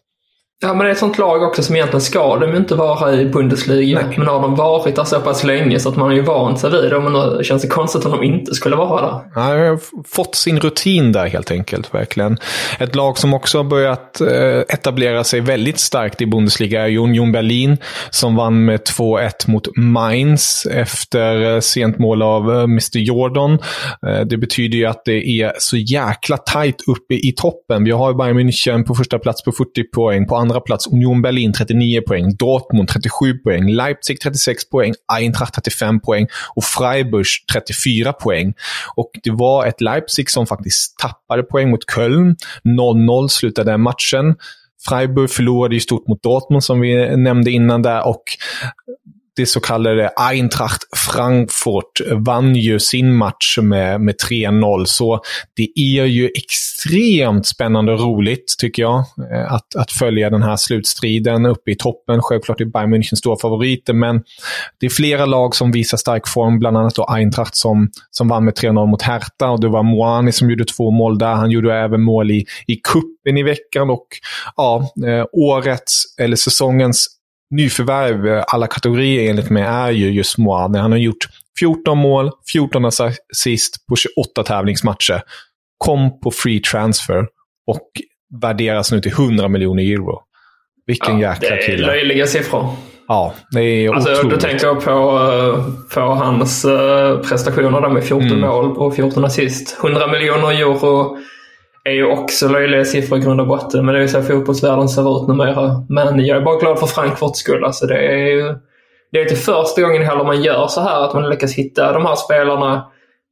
Ja, 0.61 0.69
men 0.69 0.79
det 0.79 0.87
är 0.87 0.93
ett 0.93 0.99
sånt 0.99 1.19
lag 1.19 1.43
också 1.43 1.63
som 1.63 1.77
egentligen 1.77 2.01
ska 2.01 2.37
de 2.37 2.57
inte 2.57 2.75
vara 2.75 3.15
i 3.15 3.27
Bundesliga. 3.27 4.01
Nej. 4.07 4.19
Men 4.19 4.27
har 4.27 4.43
de 4.43 4.55
varit 4.55 4.97
där 4.97 5.05
så 5.05 5.21
pass 5.21 5.45
länge 5.45 5.81
så 5.81 5.89
att 5.89 5.97
man 5.97 6.09
har 6.09 6.15
ju 6.15 6.23
vant 6.23 6.61
sig 6.61 6.71
vid 6.71 6.91
det. 6.91 7.01
Men 7.01 7.13
då 7.13 7.43
känns 7.43 7.63
det 7.63 7.69
konstigt 7.69 8.05
om 8.05 8.13
de 8.13 8.23
inte 8.23 8.55
skulle 8.55 8.77
vara 8.77 9.01
där. 9.01 9.21
Ja, 9.35 9.57
jag 9.57 9.71
har 9.71 9.81
fått 10.09 10.35
sin 10.35 10.61
rutin 10.61 11.13
där 11.13 11.27
helt 11.27 11.51
enkelt, 11.51 11.95
verkligen. 11.95 12.39
Ett 12.79 12.95
lag 12.95 13.19
som 13.19 13.35
också 13.35 13.59
har 13.59 13.65
börjat 13.65 14.21
eh, 14.21 14.61
etablera 14.69 15.25
sig 15.25 15.41
väldigt 15.41 15.79
starkt 15.81 16.21
i 16.21 16.27
Bundesliga 16.27 16.89
är 16.89 16.99
Union 16.99 17.33
Berlin, 17.33 17.77
som 18.11 18.37
vann 18.37 18.65
med 18.65 18.81
2-1 18.81 19.31
mot 19.47 19.77
Mainz 19.77 20.67
efter 20.67 21.55
eh, 21.55 21.61
sent 21.61 21.99
mål 21.99 22.23
av 22.23 22.51
eh, 22.53 22.63
Mr 22.63 22.99
Jordan. 22.99 23.59
Det 24.27 24.37
betyder 24.37 24.79
ju 24.79 24.87
att 24.87 25.05
det 25.05 25.29
är 25.29 25.53
så 25.59 25.77
jäkla 25.77 26.37
tajt 26.37 26.89
uppe 26.89 27.15
i 27.15 27.35
toppen. 27.37 27.85
Vi 27.85 27.91
har 27.91 28.15
Bayern 28.15 28.39
München 28.39 28.85
på 28.85 28.95
första 28.95 29.19
plats 29.19 29.45
på 29.45 29.53
40 29.53 29.83
poäng. 29.95 30.27
På 30.27 30.37
andra 30.37 30.48
Andra 30.49 30.61
plats 30.61 30.87
Union 30.87 31.23
Berlin 31.23 31.53
39 31.53 32.01
poäng, 32.07 32.37
Dortmund 32.37 32.89
37 32.89 33.39
poäng, 33.39 33.69
Leipzig 33.69 34.21
36 34.21 34.71
poäng, 34.71 34.95
Eintracht 35.13 35.55
35 35.55 36.01
poäng 36.01 36.27
och 36.57 36.65
Freiburg 36.65 37.27
34 37.53 38.13
poäng. 38.13 38.55
Och 38.97 39.11
det 39.23 39.31
var 39.31 39.67
ett 39.67 39.81
Leipzig 39.81 40.31
som 40.31 40.47
faktiskt 40.47 40.99
tappade 40.99 41.43
poäng 41.43 41.71
mot 41.71 41.91
Köln. 41.95 42.37
0-0 42.65 43.29
slutade 43.29 43.77
matchen. 43.77 44.37
Freiburg 44.89 45.31
förlorade 45.31 45.75
ju 45.75 45.81
stort 45.81 46.09
mot 46.09 46.23
Dortmund 46.23 46.65
som 46.65 46.81
vi 46.81 47.17
nämnde 47.17 47.51
innan 47.51 47.83
där 47.83 48.09
och 48.09 48.23
det 49.39 49.47
så 49.47 49.61
kallade 49.61 50.11
Eintracht 50.17 50.83
Frankfurt 50.97 52.01
vann 52.13 52.57
ju 52.57 52.79
sin 52.79 53.15
match 53.15 53.59
med, 53.63 54.01
med 54.01 54.15
3-0. 54.31 54.85
Så 54.85 55.21
det 55.57 55.69
är 55.77 56.05
ju 56.05 56.31
extremt 56.35 57.47
spännande 57.47 57.93
och 57.93 58.01
roligt, 58.01 58.55
tycker 58.59 58.83
jag, 58.83 58.99
eh, 59.33 59.53
att, 59.53 59.77
att 59.77 59.93
följa 59.93 60.31
den 60.31 60.43
här 60.43 60.57
slutstriden 60.57 61.47
uppe 61.47 61.71
i 61.71 61.77
toppen. 61.77 62.23
Självklart 62.23 62.61
är 62.61 62.65
Bayern 62.65 62.95
München 62.95 63.15
stora 63.15 63.37
favoriter, 63.43 63.93
men 63.93 64.23
det 64.81 64.87
är 64.87 64.91
flera 64.91 65.27
lag 65.27 65.55
som 65.55 65.71
visar 65.71 65.99
stark 65.99 66.29
form, 66.29 66.59
bland 66.59 66.77
annat 66.77 66.95
då 66.95 67.05
Eintracht 67.05 67.57
som, 67.57 67.89
som 68.11 68.29
vann 68.29 68.45
med 68.45 68.55
3-0 68.55 68.87
mot 68.87 69.03
Hertha. 69.03 69.51
Och 69.51 69.61
det 69.61 69.69
var 69.69 69.83
Moani 69.83 70.33
som 70.33 70.51
gjorde 70.51 70.65
två 70.65 70.91
mål 70.91 71.19
där. 71.19 71.35
Han 71.35 71.51
gjorde 71.51 71.75
även 71.75 72.03
mål 72.03 72.31
i, 72.31 72.47
i 72.67 72.77
kuppen 72.77 73.37
i 73.37 73.43
veckan. 73.43 73.91
Och 73.91 74.07
ja, 74.57 74.93
eh, 75.07 75.25
årets, 75.33 76.05
eller 76.21 76.37
säsongens 76.37 77.18
nyförvärv 77.51 78.27
eh, 78.27 78.45
alla 78.49 78.67
kategorier 78.67 79.31
enligt 79.31 79.51
mig 79.51 79.63
är 79.63 79.91
ju 79.91 80.11
just 80.11 80.39
Moane. 80.39 80.79
Han 80.79 80.93
har 80.93 80.99
gjort 80.99 81.29
14 81.61 81.99
mål, 81.99 82.31
14 82.53 82.85
assist 82.85 83.87
på 83.89 83.97
28 83.97 84.43
tävlingsmatcher. 84.43 85.23
Kom 85.79 86.21
på 86.21 86.31
free 86.31 86.61
transfer 86.61 87.27
och 87.67 87.89
värderas 88.43 88.93
nu 88.93 89.01
till 89.01 89.13
100 89.13 89.49
miljoner 89.49 89.83
euro. 89.83 90.21
Vilken 90.87 91.19
ja, 91.19 91.31
jäkla 91.31 91.57
kille. 91.57 91.77
Det 91.77 91.83
är 91.83 91.87
löjliga 91.87 92.27
siffror. 92.27 92.77
Ja, 93.09 93.35
det 93.51 93.61
är 93.61 93.95
alltså, 93.95 94.13
otroligt. 94.13 94.31
Då 94.31 94.41
tänker 94.41 94.67
jag 94.67 94.85
på, 94.85 94.91
eh, 94.91 95.65
på 95.95 96.01
hans 96.01 96.65
eh, 96.65 97.21
prestationer 97.21 97.81
där 97.81 97.89
med 97.89 98.05
14 98.05 98.27
mm. 98.27 98.41
mål 98.41 98.77
och 98.77 98.97
14 98.97 99.25
assist. 99.25 99.79
100 99.85 100.07
miljoner 100.07 100.53
euro 100.53 101.19
är 101.89 101.95
ju 101.95 102.07
också 102.07 102.49
löjliga 102.49 102.85
siffror 102.85 103.19
i 103.19 103.23
grund 103.23 103.41
och 103.41 103.47
botten, 103.47 103.87
men 103.87 103.95
det 103.95 104.01
är 104.01 104.03
ju 104.03 104.09
så 104.09 104.23
fotbollsvärlden 104.23 104.89
ser 104.89 105.23
ut 105.23 105.29
numera. 105.29 105.85
Men 105.89 106.27
jag 106.27 106.37
är 106.37 106.43
bara 106.43 106.59
glad 106.59 106.79
för 106.79 106.87
Frankfurts 106.87 107.39
skull. 107.39 107.65
Alltså 107.65 107.87
det 107.87 107.99
är 107.99 108.27
ju 108.27 108.55
det 109.13 109.19
är 109.19 109.23
inte 109.23 109.37
första 109.37 109.83
gången 109.83 110.03
heller 110.03 110.25
man 110.25 110.43
gör 110.43 110.67
så 110.69 110.81
här, 110.81 111.05
att 111.05 111.15
man 111.15 111.31
lyckas 111.31 111.55
hitta 111.55 111.93
de 111.93 112.07
här 112.07 112.15
spelarna 112.15 112.87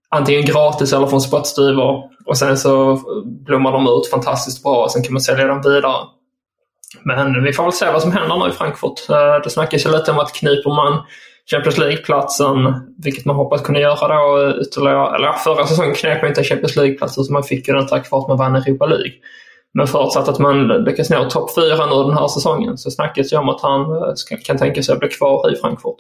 antingen 0.09 0.45
gratis 0.45 0.93
eller 0.93 1.07
från 1.07 1.21
spottstyver. 1.21 2.03
Och 2.27 2.39
sen 2.39 2.57
så 2.57 3.01
blommar 3.25 3.73
de 3.73 3.87
ut 3.87 4.11
fantastiskt 4.11 4.63
bra 4.63 4.85
och 4.85 4.91
sen 4.91 5.03
kan 5.03 5.13
man 5.13 5.21
sälja 5.21 5.47
dem 5.47 5.63
vidare. 5.65 6.07
Men 7.05 7.45
vi 7.45 7.53
får 7.53 7.63
väl 7.63 7.73
se 7.73 7.93
vad 7.93 8.03
som 8.03 8.13
händer 8.13 8.37
nu 8.37 8.49
i 8.49 8.53
Frankfurt. 8.53 9.11
Eh, 9.11 9.43
det 9.45 9.51
snackas 9.51 9.87
ju 9.87 9.91
lite 9.91 10.11
om 10.11 10.19
att 10.19 10.33
kniper 10.33 10.71
man 10.71 11.03
Champions 11.51 11.79
League-platsen, 11.79 12.57
vilket 13.05 13.25
man 13.25 13.37
hoppas 13.37 13.63
kunna 13.63 13.81
göra 13.81 14.09
då 14.09 14.55
ytterligare. 14.61 15.17
Eller 15.17 15.33
förra 15.33 15.67
säsongen 15.67 15.95
knep 15.95 16.23
man 16.23 16.29
inte 16.29 16.45
Champions 16.45 16.77
League-platsen 16.77 17.25
så 17.25 17.33
man 17.33 17.43
fick 17.43 17.69
ju 17.69 17.75
den 17.75 17.87
tack 17.87 18.11
vare 18.11 18.23
att 18.23 18.29
man 18.29 18.39
vann 18.39 18.57
Europa 18.57 18.87
League. 18.87 19.13
Men 19.75 19.87
förutsatt 19.87 20.29
att 20.29 20.39
man 20.39 20.69
lyckas 20.69 21.11
nå 21.11 21.31
topp 21.31 21.55
fyra 21.55 21.87
nu 21.87 22.03
den 22.03 22.19
här 22.19 22.29
säsongen 22.29 22.79
så 22.79 22.91
snackas 22.91 23.31
det 23.31 23.37
om 23.37 23.49
att 23.49 23.61
han 23.63 23.81
eh, 23.81 24.39
kan 24.47 24.59
tänka 24.59 24.83
sig 24.83 24.93
att 24.93 25.01
bli 25.01 25.09
kvar 25.09 25.53
i 25.53 25.57
Frankfurt. 25.57 25.97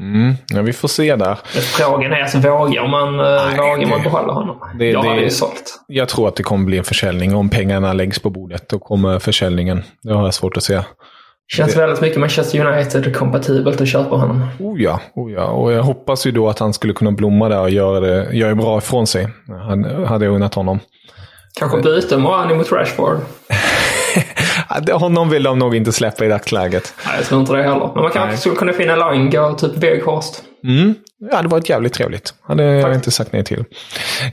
Mm, 0.00 0.34
ja, 0.48 0.62
vi 0.62 0.72
får 0.72 0.88
se 0.88 1.16
där. 1.16 1.38
Frågan 1.76 2.12
är 2.12 2.20
alltså, 2.22 2.38
vågar 2.38 2.88
man, 2.88 3.20
eh, 3.20 3.26
Nej, 3.26 3.56
vågar 3.56 3.88
man 3.88 4.02
behålla 4.02 4.32
honom? 4.32 4.56
Det, 4.78 4.90
jag 4.90 5.04
det, 5.04 5.08
hade 5.08 5.20
ju 5.20 5.30
sålt. 5.30 5.80
Jag 5.86 6.08
tror 6.08 6.28
att 6.28 6.36
det 6.36 6.42
kommer 6.42 6.64
bli 6.64 6.78
en 6.78 6.84
försäljning. 6.84 7.34
Om 7.34 7.50
pengarna 7.50 7.92
läggs 7.92 8.18
på 8.18 8.30
bordet, 8.30 8.68
då 8.68 8.78
kommer 8.78 9.18
försäljningen. 9.18 9.82
Det 10.02 10.14
har 10.14 10.24
jag 10.24 10.34
svårt 10.34 10.56
att 10.56 10.62
se. 10.62 10.82
Känns 11.52 11.74
det... 11.74 11.80
väldigt 11.80 12.00
mycket 12.00 12.20
Manchester 12.20 12.66
United-kompatibelt 12.66 13.80
att 13.80 13.88
köpa 13.88 14.16
honom. 14.16 14.48
Oh 14.58 14.82
ja, 14.82 15.00
oh 15.14 15.32
ja, 15.32 15.44
och 15.44 15.72
jag 15.72 15.82
hoppas 15.82 16.26
ju 16.26 16.30
då 16.30 16.48
att 16.48 16.58
han 16.58 16.72
skulle 16.72 16.92
kunna 16.92 17.12
blomma 17.12 17.48
där 17.48 17.60
och 17.60 17.70
göra 17.70 18.00
det 18.00 18.36
göra 18.36 18.54
bra 18.54 18.78
ifrån 18.78 19.06
sig. 19.06 19.28
Han, 19.48 19.84
hade 19.84 20.24
jag 20.24 20.34
unnat 20.34 20.54
honom. 20.54 20.80
Kanske 21.58 21.82
byta 21.82 22.18
Moani 22.18 22.54
mot 22.54 22.72
Rashford. 22.72 23.16
Honom 24.92 25.30
vill 25.30 25.42
de 25.42 25.58
nog 25.58 25.76
inte 25.76 25.92
släppa 25.92 26.24
i 26.24 26.28
dagsläget. 26.28 26.94
Nej, 27.06 27.14
jag 27.16 27.26
tror 27.26 27.40
inte 27.40 27.52
det 27.52 27.62
heller. 27.62 27.90
Men 27.94 28.02
man 28.02 28.10
kanske 28.10 28.36
skulle 28.36 28.56
kunna 28.56 28.72
finna 28.72 28.96
Langa 28.96 29.46
och 29.46 29.58
typ 29.58 29.76
Weghorst. 29.76 30.42
Mm. 30.64 30.94
Det 31.20 31.48
var 31.48 31.58
ett 31.58 31.68
jävligt 31.68 31.92
trevligt. 31.92 32.34
hade 32.42 32.64
jag 32.64 32.94
inte 32.94 33.10
sagt 33.10 33.32
nej 33.32 33.44
till. 33.44 33.64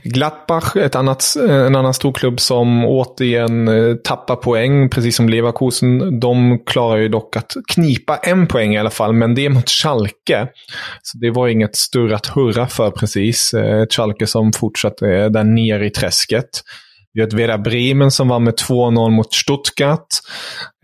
Gladbach, 0.02 0.76
ett 0.76 0.94
annat, 0.94 1.24
en 1.48 1.76
annan 1.76 1.94
storklubb 1.94 2.40
som 2.40 2.84
återigen 2.84 3.68
eh, 3.68 3.94
tappar 3.94 4.36
poäng, 4.36 4.90
precis 4.90 5.16
som 5.16 5.28
Leverkusen. 5.28 6.20
De 6.20 6.58
klarar 6.66 6.96
ju 6.96 7.08
dock 7.08 7.36
att 7.36 7.54
knipa 7.68 8.16
en 8.16 8.46
poäng 8.46 8.74
i 8.74 8.78
alla 8.78 8.90
fall, 8.90 9.12
men 9.12 9.34
det 9.34 9.46
är 9.46 9.50
mot 9.50 9.70
Schalke. 9.70 10.48
Så 11.02 11.18
det 11.18 11.30
var 11.30 11.48
inget 11.48 11.76
större 11.76 12.14
att 12.14 12.26
hurra 12.26 12.66
för 12.66 12.90
precis. 12.90 13.54
Eh, 13.54 13.82
ett 13.82 13.92
Schalke 13.92 14.26
som 14.26 14.52
fortsatt 14.52 15.02
är 15.02 15.30
där 15.30 15.44
nere 15.44 15.86
i 15.86 15.90
träsket. 15.90 16.62
Vi 17.16 17.22
har 17.22 17.28
ett 17.28 17.34
Vera 17.34 17.58
Bremen 17.58 18.10
som 18.10 18.28
vann 18.28 18.44
med 18.44 18.54
2-0 18.54 19.10
mot 19.10 19.34
Stuttgart. 19.34 20.06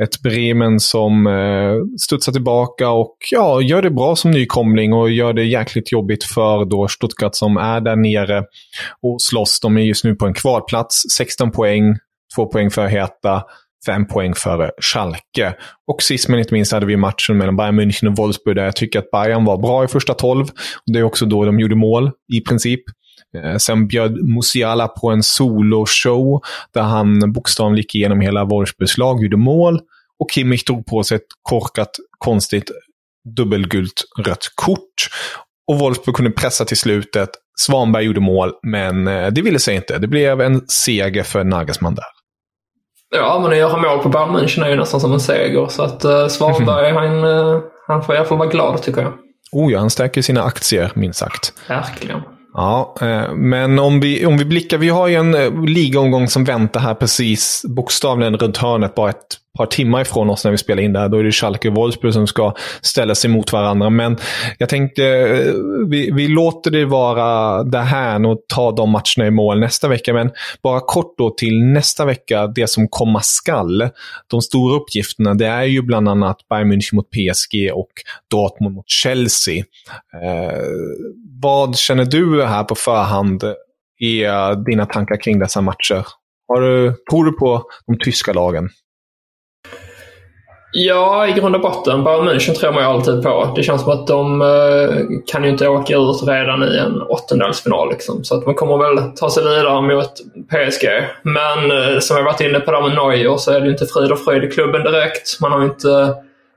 Ett 0.03 0.23
Bremen 0.23 0.81
som 0.81 1.27
eh, 1.27 1.97
studsar 2.01 2.33
tillbaka 2.33 2.91
och 2.91 3.17
ja, 3.31 3.63
gör 3.63 3.83
det 3.83 3.91
bra 3.91 4.17
som 4.17 4.31
nykomling 4.31 4.93
och 4.93 5.11
gör 5.11 5.33
det 5.33 5.45
jäkligt 5.45 5.93
jobbigt 5.93 6.25
för 6.25 6.65
då 6.65 6.89
Stuttgart 6.89 7.35
som 7.35 7.57
är 7.57 7.81
där 7.81 7.97
nere 7.97 8.45
och 9.03 9.23
slåss. 9.23 9.61
De 9.61 9.77
är 9.77 9.83
just 9.83 10.05
nu 10.05 10.15
på 10.15 10.27
en 10.27 10.35
kvalplats. 10.35 11.03
16 11.17 11.51
poäng, 11.51 11.97
2 12.37 12.47
poäng 12.47 12.71
för 12.71 12.87
Heta 12.87 13.43
5 13.87 14.07
poäng 14.07 14.35
före 14.35 14.71
Schalke. 14.81 15.55
Och 15.93 16.03
sist 16.03 16.29
men 16.29 16.39
inte 16.39 16.55
minst 16.55 16.73
hade 16.73 16.87
vi 16.87 16.97
matchen 16.97 17.37
mellan 17.37 17.57
Bayern 17.57 17.81
München 17.81 18.09
och 18.09 18.17
Wolfsburg 18.17 18.57
där 18.57 18.65
jag 18.65 18.77
tycker 18.77 18.99
att 18.99 19.11
Bayern 19.11 19.45
var 19.45 19.59
bra 19.59 19.85
i 19.85 19.89
första 19.89 20.15
12. 20.15 20.47
Det 20.93 20.99
är 20.99 21.03
också 21.03 21.27
då 21.27 21.45
de 21.45 21.61
gjorde 21.61 21.77
mål 21.77 22.11
i 22.35 22.41
princip. 22.41 22.81
Eh, 23.39 23.57
sen 23.57 23.87
bjöd 23.87 24.29
Musiala 24.29 24.89
på 24.89 25.11
en 25.11 25.23
soloshow 25.23 26.41
där 26.75 26.83
han 26.83 27.33
bokstavligen 27.33 27.77
gick 27.77 27.95
igenom 27.95 28.21
hela 28.21 28.45
Wolfsburgs 28.45 28.99
lag, 28.99 29.23
gjorde 29.23 29.37
mål. 29.37 29.81
Och 30.19 30.31
Kimmich 30.31 30.65
tog 30.65 30.87
på 30.87 31.03
sig 31.03 31.17
ett 31.17 31.27
korkat, 31.43 31.91
konstigt 32.19 32.71
dubbelgult 33.37 34.05
rött 34.19 34.53
kort. 34.55 35.09
Och 35.67 35.79
Wolfsburg 35.79 36.17
kunde 36.17 36.31
pressa 36.31 36.65
till 36.65 36.77
slutet. 36.77 37.31
Svanberg 37.61 38.05
gjorde 38.05 38.21
mål, 38.21 38.53
men 38.63 39.09
eh, 39.09 39.27
det 39.27 39.43
ville 39.43 39.59
sig 39.59 39.77
inte. 39.77 39.99
Det 39.99 40.07
blev 40.07 40.41
en 40.41 40.69
seger 40.69 41.23
för 41.23 41.45
Nagelsmann 41.45 41.95
där. 41.95 42.05
Ja, 43.15 43.39
men 43.43 43.53
att 43.53 43.59
göra 43.59 43.77
mål 43.77 44.03
på 44.03 44.09
Bayern 44.09 44.37
München 44.37 44.65
är 44.65 44.69
ju 44.69 44.77
nästan 44.77 45.01
som 45.01 45.13
en 45.13 45.21
seger. 45.21 45.67
Så 45.67 45.83
att 45.83 46.05
uh, 46.05 46.27
Svanberg, 46.27 46.93
han, 46.95 47.25
uh, 47.25 47.61
han 47.87 48.05
får 48.05 48.15
alla 48.15 48.25
fall 48.25 48.39
vara 48.39 48.49
glad 48.49 48.83
tycker 48.83 49.03
jag. 49.03 49.13
Oh 49.53 49.73
ja, 49.73 49.79
han 49.79 49.91
stärker 49.91 50.23
sina 50.23 50.43
aktier, 50.43 50.93
minst 50.95 51.19
sagt. 51.19 51.53
Verkligen. 51.69 52.21
Ja, 52.55 52.95
eh, 53.01 53.35
men 53.35 53.79
om 53.79 54.01
vi, 54.01 54.27
om 54.27 54.39
vi 54.39 54.45
blickar, 54.45 54.79
vi 54.79 54.89
har 54.89 55.09
ju 55.09 55.15
en 55.15 55.35
eh, 55.35 55.65
ligaomgång 55.65 56.29
som 56.29 56.45
väntar 56.45 56.81
här 56.81 56.95
precis 56.95 57.63
bokstavligen 57.69 58.37
runt 58.37 58.57
hörnet, 58.57 58.95
bara 58.95 59.11
ett 59.11 59.39
par 59.59 59.67
timmar 59.67 60.01
ifrån 60.01 60.31
oss 60.31 60.45
när 60.45 60.51
vi 60.51 60.59
spelar 60.59 60.83
in 60.83 60.93
det 60.93 60.99
här. 60.99 61.09
Då 61.09 61.19
är 61.19 61.25
det 61.25 61.33
Schalke 61.33 61.69
och 61.69 61.75
Wolfsburg 61.75 62.15
som 62.15 62.27
ska 62.27 62.55
ställa 62.81 63.15
sig 63.15 63.31
mot 63.31 63.53
varandra. 63.53 63.91
Men 63.91 64.17
jag 64.59 64.69
tänkte, 64.69 65.07
eh, 65.07 65.53
vi, 65.89 66.11
vi 66.11 66.29
låter 66.29 66.71
det 66.71 66.85
vara 66.85 67.63
det 67.63 67.79
här 67.79 68.27
och 68.27 68.39
ta 68.49 68.73
de 68.73 68.91
matcherna 68.91 69.27
i 69.27 69.31
mål 69.31 69.61
nästa 69.61 69.89
vecka. 69.89 70.13
Men 70.13 70.31
bara 70.63 70.81
kort 70.81 71.15
då 71.19 71.31
till 71.31 71.63
nästa 71.65 72.05
vecka, 72.05 72.47
det 72.47 72.67
som 72.67 72.89
komma 72.89 73.21
skall. 73.23 73.89
De 74.27 74.43
stora 74.43 74.77
uppgifterna, 74.77 75.35
det 75.35 75.47
är 75.47 75.65
ju 75.65 75.83
bland 75.83 76.09
annat 76.09 76.37
Bayern 76.49 76.73
München 76.73 76.95
mot 76.95 77.11
PSG 77.11 77.71
och 77.75 77.93
Dortmund 78.31 78.75
mot 78.75 78.91
Chelsea. 78.91 79.57
Eh, 80.23 80.59
vad 81.43 81.77
känner 81.77 82.05
du 82.05 82.45
här 82.45 82.65
på 82.65 82.75
förhand 82.75 83.45
är 84.01 84.51
eh, 84.51 84.59
dina 84.59 84.87
tankar 84.87 85.23
kring 85.23 85.39
dessa 85.39 85.61
matcher? 85.61 86.07
Har 86.49 86.61
du, 86.61 86.95
tror 87.11 87.25
du 87.25 87.33
på 87.33 87.63
de 87.87 87.99
tyska 88.05 88.33
lagen? 88.33 88.69
Ja, 90.75 91.29
i 91.29 91.33
grund 91.33 91.55
och 91.55 91.61
botten. 91.61 92.05
Bayern 92.05 92.29
München 92.29 92.55
tror 92.55 92.73
man 92.73 92.83
ju 92.83 92.89
alltid 92.89 93.23
på. 93.23 93.53
Det 93.57 93.63
känns 93.63 93.83
som 93.83 93.93
att 93.93 94.07
de 94.07 94.43
eh, 94.43 94.97
kan 95.27 95.45
ju 95.45 95.51
inte 95.51 95.69
åka 95.69 95.97
ut 95.97 96.23
redan 96.29 96.63
i 96.63 96.79
en 96.79 97.03
åttondelsfinal. 97.03 97.91
Liksom. 97.91 98.25
Så 98.25 98.39
att 98.39 98.47
man 98.47 98.55
kommer 98.55 98.79
väl 98.79 99.17
ta 99.17 99.31
sig 99.31 99.45
vidare 99.45 99.81
mot 99.81 100.13
PSG. 100.49 100.87
Men 101.23 101.71
eh, 101.71 101.99
som 101.99 102.17
jag 102.17 102.25
varit 102.25 102.41
inne 102.41 102.61
på 102.61 102.71
där 102.71 102.83
med 102.83 102.95
Neuer 102.95 103.37
så 103.37 103.53
är 103.53 103.61
det 103.61 103.67
ju 103.67 103.73
inte 103.73 103.87
frid 103.87 104.13
och 104.13 104.19
fröjd 104.19 104.45
i 104.45 104.51
klubben 104.51 104.83
direkt. 104.83 105.41
Man 105.41 105.53
har 105.53 105.61
ju 105.61 105.67
inte 105.67 106.15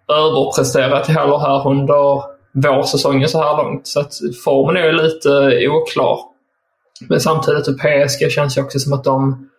överpresterat 0.08 1.08
heller 1.08 1.38
här 1.38 1.67
under 1.67 2.35
vårsäsongen 2.55 3.29
så 3.29 3.37
här 3.43 3.57
långt. 3.57 3.87
Så 3.87 3.99
att 3.99 4.13
formen 4.43 4.77
är 4.77 4.85
ju 4.85 4.91
lite 4.91 5.29
oklar. 5.69 6.19
Men 7.09 7.19
samtidigt, 7.19 7.65
PSG 7.65 8.31
känns 8.31 8.57
ju 8.57 8.61
också 8.61 8.79
som 8.79 8.93
att 8.93 9.03
de... 9.03 9.49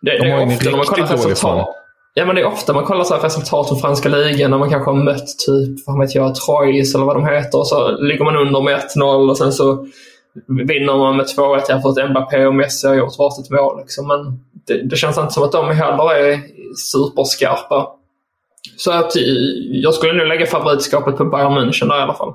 Det, 0.00 0.10
De 0.10 0.24
det 0.24 0.30
har 0.30 0.40
är 0.40 0.46
ju 0.46 0.52
en 0.52 0.58
riktigt 0.58 1.22
dålig 1.22 1.38
form. 1.38 1.64
Ja, 2.14 2.24
men 2.24 2.34
det 2.34 2.40
är 2.40 2.46
ofta 2.46 2.72
man 2.72 2.84
kollar 2.84 3.04
så 3.04 3.14
här 3.14 3.22
resultat 3.22 3.68
från 3.68 3.78
franska 3.78 4.08
ligan 4.08 4.50
när 4.50 4.58
man 4.58 4.70
kanske 4.70 4.90
har 4.90 5.04
mött 5.04 5.38
typ, 5.46 5.86
vad 5.86 6.00
vet 6.00 6.14
jag, 6.14 6.34
Troyes 6.34 6.94
eller 6.94 7.04
vad 7.04 7.16
de 7.16 7.26
heter. 7.26 7.58
Och 7.58 7.66
så 7.66 7.90
ligger 7.90 8.24
man 8.24 8.36
under 8.36 8.60
med 8.60 8.80
1-0 8.96 9.30
och 9.30 9.38
sen 9.38 9.52
så 9.52 9.86
vinner 10.68 10.96
man 10.96 11.16
med 11.16 11.26
2-1 11.26 11.62
jämfört 11.68 11.96
med 11.96 12.10
Mbappé 12.10 12.46
och 12.46 12.54
Messi 12.54 12.88
har 12.88 12.94
gjort 12.94 13.18
varsitt 13.18 13.50
mål. 13.50 13.80
Liksom. 13.80 14.06
Men 14.06 14.40
det, 14.66 14.88
det 14.88 14.96
känns 14.96 15.18
inte 15.18 15.32
som 15.32 15.42
att 15.42 15.52
de 15.52 15.68
heller 15.68 16.14
är 16.14 16.40
superskarpa. 16.92 17.88
Så 18.76 18.92
att 18.92 19.16
eh, 19.16 19.22
jag 19.70 19.94
skulle 19.94 20.12
nu 20.12 20.24
lägga 20.24 20.46
favoritskapet 20.46 21.16
på 21.16 21.24
Bayern 21.24 21.52
München 21.52 21.88
där 21.88 21.98
i 21.98 22.02
alla 22.02 22.14
fall. 22.14 22.34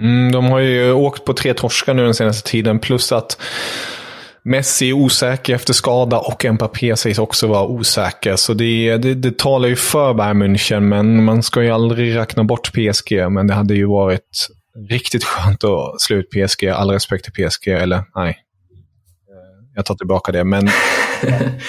Mm, 0.00 0.32
de 0.32 0.44
har 0.44 0.58
ju 0.58 0.92
åkt 0.92 1.24
på 1.24 1.32
tre 1.34 1.54
torskar 1.54 1.94
nu 1.94 2.04
den 2.04 2.14
senaste 2.14 2.50
tiden. 2.50 2.78
Plus 2.78 3.12
att 3.12 3.40
Messi 4.44 4.88
är 4.88 4.92
osäker 4.92 5.54
efter 5.54 5.72
skada 5.72 6.18
och 6.18 6.44
Mbappé 6.44 6.96
sägs 6.96 7.18
också 7.18 7.46
vara 7.46 7.66
osäker. 7.66 8.36
Så 8.36 8.54
det, 8.54 8.96
det, 8.96 9.14
det 9.14 9.38
talar 9.38 9.68
ju 9.68 9.76
för 9.76 10.14
Bayern 10.14 10.42
München, 10.42 10.80
men 10.80 11.24
man 11.24 11.42
ska 11.42 11.62
ju 11.62 11.70
aldrig 11.70 12.16
räkna 12.16 12.44
bort 12.44 12.72
PSG. 12.72 13.30
Men 13.30 13.46
det 13.46 13.54
hade 13.54 13.74
ju 13.74 13.86
varit 13.86 14.48
riktigt 14.90 15.24
skönt 15.24 15.64
att 15.64 16.00
slå 16.00 16.16
ut 16.16 16.30
PSG. 16.30 16.66
All 16.66 16.90
respekt 16.90 17.24
till 17.24 17.48
PSG, 17.48 17.68
eller 17.68 18.04
nej. 18.14 18.38
Jag 19.74 19.84
tar 19.84 19.94
tillbaka 19.94 20.32
det, 20.32 20.44
men 20.44 20.68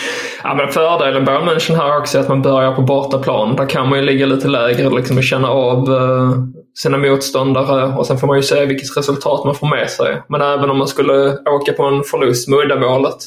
Ja, 0.48 0.56
men 0.56 0.72
fördelen 0.72 1.26
Bayern 1.26 1.50
München 1.50 1.76
här 1.76 1.98
också 1.98 2.18
är 2.18 2.22
att 2.22 2.30
man 2.30 2.41
börjar 2.41 2.72
på 2.72 2.82
bortaplan. 2.82 3.56
Där 3.56 3.70
kan 3.70 3.89
man 3.89 4.00
ju 4.00 4.06
ligga 4.06 4.26
lite 4.26 4.48
lägre 4.48 4.89
liksom, 4.89 5.18
och 5.18 5.24
känna 5.24 5.50
av 5.50 5.94
eh, 5.94 6.32
sina 6.78 6.98
motståndare 6.98 7.98
och 7.98 8.08
sen 8.08 8.18
får 8.18 8.28
man 8.28 8.38
ju 8.38 8.44
se 8.44 8.65
vilket 8.65 8.98
resultat 8.98 9.46
man 9.46 9.56
får 9.56 9.68
med 9.68 9.89
sig. 9.89 10.22
Men 10.30 10.41
även 10.41 10.70
om 10.70 10.78
man 10.78 10.88
skulle 10.88 11.38
åka 11.38 11.74
på 11.74 11.84
en 11.84 12.04
förlust 12.04 12.48
med 12.48 12.60
uddamålet 12.60 13.18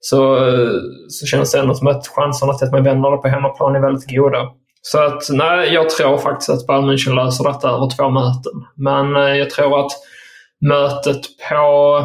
så, 0.00 0.36
eh, 0.36 0.70
så 1.08 1.26
känns 1.26 1.52
det 1.52 1.58
ändå 1.58 1.74
som 1.74 1.86
att 1.86 2.06
chanserna 2.06 2.54
till 2.54 2.66
att 2.66 2.72
man 2.72 2.84
vänder 2.84 3.10
det 3.10 3.16
på 3.16 3.28
hemmaplan 3.28 3.76
är 3.76 3.80
väldigt 3.80 4.16
goda. 4.16 4.48
Så 4.82 4.98
att 4.98 5.22
nej, 5.30 5.74
jag 5.74 5.90
tror 5.90 6.18
faktiskt 6.18 6.50
att 6.50 6.66
Bayern 6.66 6.90
München 6.90 7.14
löser 7.14 7.44
detta 7.44 7.68
över 7.68 7.96
två 7.96 8.10
möten. 8.10 8.52
Men 8.76 9.16
eh, 9.16 9.36
jag 9.36 9.50
tror 9.50 9.80
att 9.80 9.92
mötet 10.60 11.20
på 11.50 12.00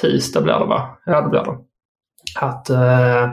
tisdag 0.00 0.40
blir 0.40 0.58
det 0.58 0.66
va? 0.66 0.98
Ja, 1.06 1.20
det 1.20 1.28
blir 1.28 1.40
det 1.40 1.69
att 2.34 2.70
eh, 2.70 3.28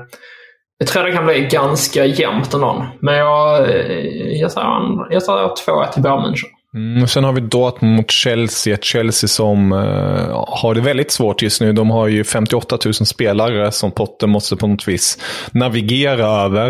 jag 0.77 0.87
tror 0.87 1.03
det 1.03 1.11
kan 1.11 1.25
bli 1.25 1.47
ganska 1.51 2.05
jämnt 2.05 2.53
ändå. 2.53 2.85
Men 3.01 3.15
jag, 3.15 3.69
eh, 3.69 4.41
jag 4.41 4.51
säger, 4.51 5.13
jag 5.13 5.23
säger 5.23 5.55
2-1 5.65 5.91
till 5.93 6.01
Bayern 6.01 6.19
München. 6.19 6.47
Mm, 6.75 7.07
sen 7.07 7.23
har 7.23 7.33
vi 7.33 7.41
Dortmund 7.41 7.95
mot 7.95 8.11
Chelsea. 8.11 8.77
Chelsea 8.81 9.27
som 9.27 9.71
eh, 9.71 10.45
har 10.47 10.75
det 10.75 10.81
väldigt 10.81 11.11
svårt 11.11 11.41
just 11.41 11.61
nu. 11.61 11.73
De 11.73 11.89
har 11.89 12.07
ju 12.07 12.23
58 12.23 12.77
000 12.85 12.93
spelare 12.93 13.71
som 13.71 13.91
Potter 13.91 14.27
måste 14.27 14.55
på 14.55 14.67
något 14.67 14.87
vis 14.87 15.17
navigera 15.51 16.25
över. 16.25 16.69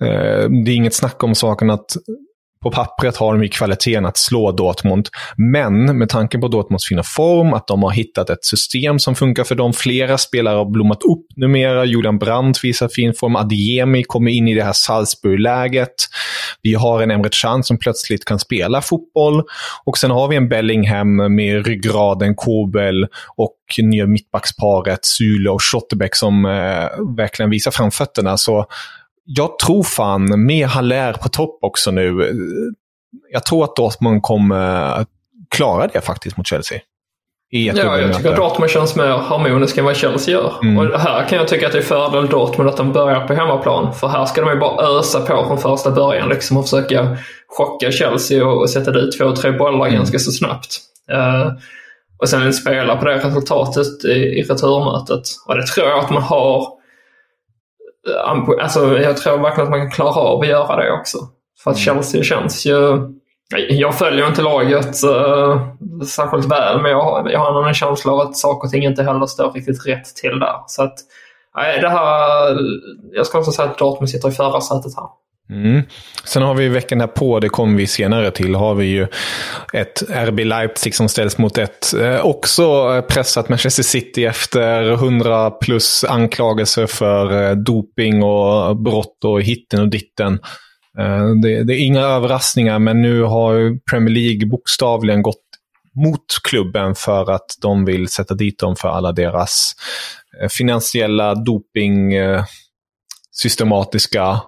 Eh, 0.00 0.48
det 0.64 0.70
är 0.70 0.74
inget 0.74 0.94
snack 0.94 1.22
om 1.22 1.34
saken 1.34 1.70
att 1.70 1.96
på 2.66 2.70
pappret 2.70 3.16
har 3.16 3.32
de 3.32 3.42
ju 3.42 3.48
kvaliteten 3.48 4.06
att 4.06 4.16
slå 4.16 4.52
Dortmund. 4.52 5.08
Men 5.36 5.98
med 5.98 6.08
tanke 6.08 6.38
på 6.38 6.48
Dortmunds 6.48 6.86
fina 6.88 7.02
form, 7.02 7.54
att 7.54 7.66
de 7.66 7.82
har 7.82 7.90
hittat 7.90 8.30
ett 8.30 8.44
system 8.44 8.98
som 8.98 9.14
funkar 9.14 9.44
för 9.44 9.54
dem. 9.54 9.72
Flera 9.72 10.18
spelare 10.18 10.56
har 10.56 10.64
blommat 10.64 11.02
upp 11.02 11.26
numera. 11.36 11.84
Julian 11.84 12.18
Brandt 12.18 12.64
visar 12.64 12.88
fin 12.88 13.14
form. 13.14 13.36
Adiemi 13.36 14.02
kommer 14.02 14.30
in 14.30 14.48
i 14.48 14.54
det 14.54 14.64
här 14.64 14.72
Salzburg-läget. 14.72 15.94
Vi 16.62 16.74
har 16.74 17.02
en 17.02 17.10
Emre 17.10 17.30
Can 17.42 17.64
som 17.64 17.78
plötsligt 17.78 18.24
kan 18.24 18.38
spela 18.38 18.80
fotboll. 18.80 19.42
Och 19.84 19.98
sen 19.98 20.10
har 20.10 20.28
vi 20.28 20.36
en 20.36 20.48
Bellingham 20.48 21.16
med 21.34 21.66
ryggraden 21.66 22.34
Kobel 22.34 23.06
och 23.36 23.56
nya 23.82 24.06
mittbacksparet 24.06 25.04
Sule 25.04 25.50
och 25.50 25.62
Schotterbeck 25.62 26.16
som 26.16 26.44
eh, 26.44 27.14
verkligen 27.16 27.50
visar 27.50 27.70
framfötterna. 27.70 28.36
Så 28.36 28.66
jag 29.26 29.58
tror 29.58 29.82
fan, 29.82 30.46
med 30.46 30.66
Haller 30.66 31.12
på 31.12 31.28
topp 31.28 31.58
också 31.62 31.90
nu, 31.90 32.32
jag 33.32 33.44
tror 33.44 33.64
att 33.64 33.76
Dortmund 33.76 34.22
kommer 34.22 35.06
klara 35.50 35.86
det 35.86 36.00
faktiskt 36.00 36.36
mot 36.36 36.46
Chelsea. 36.46 36.80
I 37.52 37.68
ett 37.68 37.76
Ja, 37.76 37.98
jag 37.98 38.16
tycker 38.16 38.30
att 38.30 38.36
Dortmund 38.36 38.70
känns 38.70 38.96
mer 38.96 39.06
harmonisk 39.06 39.78
än 39.78 39.84
vad 39.84 39.96
Chelsea 39.96 40.34
gör. 40.34 40.52
Mm. 40.62 40.78
Och 40.78 41.00
här 41.00 41.28
kan 41.28 41.38
jag 41.38 41.48
tycka 41.48 41.66
att 41.66 41.72
det 41.72 41.78
är 41.78 41.82
fördel 41.82 42.26
Dortmund 42.26 42.70
att 42.70 42.76
de 42.76 42.92
börjar 42.92 43.26
på 43.26 43.34
hemmaplan. 43.34 43.94
För 43.94 44.08
här 44.08 44.26
ska 44.26 44.40
de 44.40 44.50
ju 44.50 44.56
bara 44.56 44.98
ösa 44.98 45.20
på 45.20 45.44
från 45.46 45.58
första 45.58 45.90
början 45.90 46.28
liksom, 46.28 46.56
och 46.56 46.64
försöka 46.64 47.16
chocka 47.48 47.90
Chelsea 47.90 48.46
och, 48.46 48.70
sätta 48.70 48.90
dit 48.90 49.18
två, 49.18 49.32
tre 49.32 49.50
bollar 49.50 49.86
Mm. 49.86 49.98
ganska 49.98 50.18
så 50.18 50.30
snabbt. 50.30 50.78
Eh, 51.12 51.52
och 52.18 52.28
sen 52.28 52.52
spela 52.52 52.96
på 52.96 53.04
det 53.04 53.16
resultatet 53.16 54.04
i, 54.04 54.10
i 54.10 54.42
returmötet. 54.42 55.22
Och 55.46 55.56
det 55.56 55.66
tror 55.66 55.86
jag 55.86 55.98
att 55.98 56.10
man 56.10 56.22
har 56.22 56.75
Alltså, 58.60 58.98
jag 58.98 59.16
tror 59.16 59.38
verkligen 59.38 59.66
att 59.66 59.70
man 59.70 59.80
kan 59.80 59.90
klara 59.90 60.14
av 60.14 60.40
att 60.40 60.48
göra 60.48 60.76
det 60.76 60.92
också. 60.92 61.18
För 61.64 61.70
att 61.70 61.78
Chelsea 61.78 62.22
känns 62.22 62.66
ju... 62.66 62.98
Jag 63.68 63.98
följer 63.98 64.26
inte 64.26 64.42
laget 64.42 65.04
uh, 65.04 65.62
särskilt 66.06 66.52
väl, 66.52 66.82
men 66.82 66.90
jag 66.90 67.02
har, 67.02 67.30
jag 67.30 67.40
har 67.40 67.68
en 67.68 67.74
känsla 67.74 68.12
av 68.12 68.20
att 68.20 68.36
saker 68.36 68.66
och 68.66 68.70
ting 68.70 68.84
inte 68.84 69.02
heller 69.02 69.26
står 69.26 69.52
riktigt 69.52 69.86
rätt 69.86 70.04
till 70.04 70.38
där. 70.38 70.56
Så 70.66 70.82
att, 70.82 70.94
nej, 71.56 71.80
det 71.80 71.88
här... 71.88 72.58
Jag 73.12 73.26
ska 73.26 73.38
också 73.38 73.52
säga 73.52 73.70
att 73.70 73.78
Dortmund 73.78 74.10
sitter 74.10 74.28
i 74.28 74.32
förarsätet 74.32 74.96
här. 74.96 75.08
Mm. 75.50 75.82
Sen 76.24 76.42
har 76.42 76.54
vi 76.54 76.68
veckan 76.68 76.98
därpå, 76.98 77.40
det 77.40 77.48
kommer 77.48 77.78
vi 77.78 77.86
senare 77.86 78.30
till, 78.30 78.54
har 78.54 78.74
vi 78.74 78.86
ju 78.86 79.06
ett 79.72 80.02
RB 80.08 80.38
Leipzig 80.38 80.94
som 80.94 81.08
ställs 81.08 81.38
mot 81.38 81.58
ett 81.58 81.94
eh, 81.94 82.20
också 82.20 83.02
pressat 83.08 83.48
Manchester 83.48 83.82
City 83.82 84.24
efter 84.24 84.92
100 84.92 85.50
plus 85.50 86.04
anklagelser 86.04 86.86
för 86.86 87.42
eh, 87.42 87.56
doping 87.56 88.22
och 88.22 88.76
brott 88.76 89.24
och 89.24 89.42
hitten 89.42 89.80
och 89.80 89.88
ditten. 89.88 90.32
Eh, 90.98 91.28
det, 91.42 91.64
det 91.64 91.74
är 91.74 91.84
inga 91.84 92.00
överraskningar, 92.00 92.78
men 92.78 93.02
nu 93.02 93.22
har 93.22 93.78
Premier 93.90 94.14
League 94.14 94.46
bokstavligen 94.46 95.22
gått 95.22 95.42
mot 96.04 96.24
klubben 96.48 96.94
för 96.94 97.30
att 97.30 97.46
de 97.62 97.84
vill 97.84 98.08
sätta 98.08 98.34
dit 98.34 98.58
dem 98.58 98.76
för 98.76 98.88
alla 98.88 99.12
deras 99.12 99.72
eh, 100.42 100.48
finansiella 100.48 101.34
doping 101.34 102.14
eh, 102.14 102.44
systematiska 103.30 104.40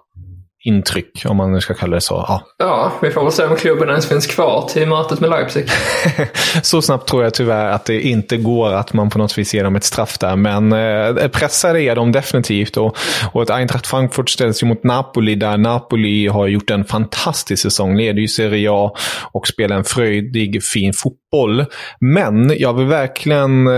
intryck, 0.64 1.24
om 1.28 1.36
man 1.36 1.52
nu 1.52 1.60
ska 1.60 1.74
kalla 1.74 1.94
det 1.94 2.00
så. 2.00 2.14
Ja. 2.28 2.42
Ja, 2.58 2.92
vi 3.02 3.10
får 3.10 3.22
väl 3.22 3.32
se 3.32 3.44
om 3.44 3.56
klubben 3.56 3.88
ens 3.88 4.06
finns 4.08 4.26
kvar 4.26 4.68
till 4.68 4.88
mötet 4.88 5.20
med 5.20 5.30
Leipzig. 5.30 5.68
så 6.62 6.82
snabbt 6.82 7.08
tror 7.08 7.24
jag 7.24 7.34
tyvärr 7.34 7.70
att 7.70 7.84
det 7.84 8.00
inte 8.00 8.36
går 8.36 8.72
att 8.72 8.92
man 8.92 9.10
på 9.10 9.18
något 9.18 9.38
vis 9.38 9.54
ger 9.54 9.64
dem 9.64 9.76
ett 9.76 9.84
straff 9.84 10.18
där. 10.18 10.36
Men 10.36 10.72
eh, 10.72 11.28
pressade 11.28 11.82
är 11.82 11.96
de 11.96 12.12
definitivt. 12.12 12.76
Och, 12.76 12.96
och 13.32 13.42
ett 13.42 13.50
Eintracht 13.50 13.86
Frankfurt 13.86 14.28
ställs 14.28 14.62
ju 14.62 14.66
mot 14.66 14.84
Napoli 14.84 15.34
där 15.34 15.56
Napoli 15.56 16.26
har 16.26 16.46
gjort 16.46 16.70
en 16.70 16.84
fantastisk 16.84 17.62
säsong. 17.62 17.96
Leder 17.96 18.20
ju 18.20 18.28
Serie 18.28 18.68
A 18.72 18.92
och 19.32 19.48
spelar 19.48 19.76
en 19.76 19.84
fröjdig, 19.84 20.62
fin 20.62 20.92
fotboll. 20.92 21.64
Men 22.00 22.58
jag 22.58 22.74
vill 22.74 22.86
verkligen, 22.86 23.66
eh, 23.66 23.74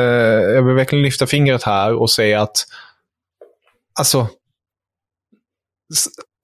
jag 0.54 0.62
vill 0.62 0.74
verkligen 0.74 1.02
lyfta 1.02 1.26
fingret 1.26 1.62
här 1.62 2.00
och 2.00 2.10
säga 2.10 2.42
att 2.42 2.64
Alltså, 3.98 4.28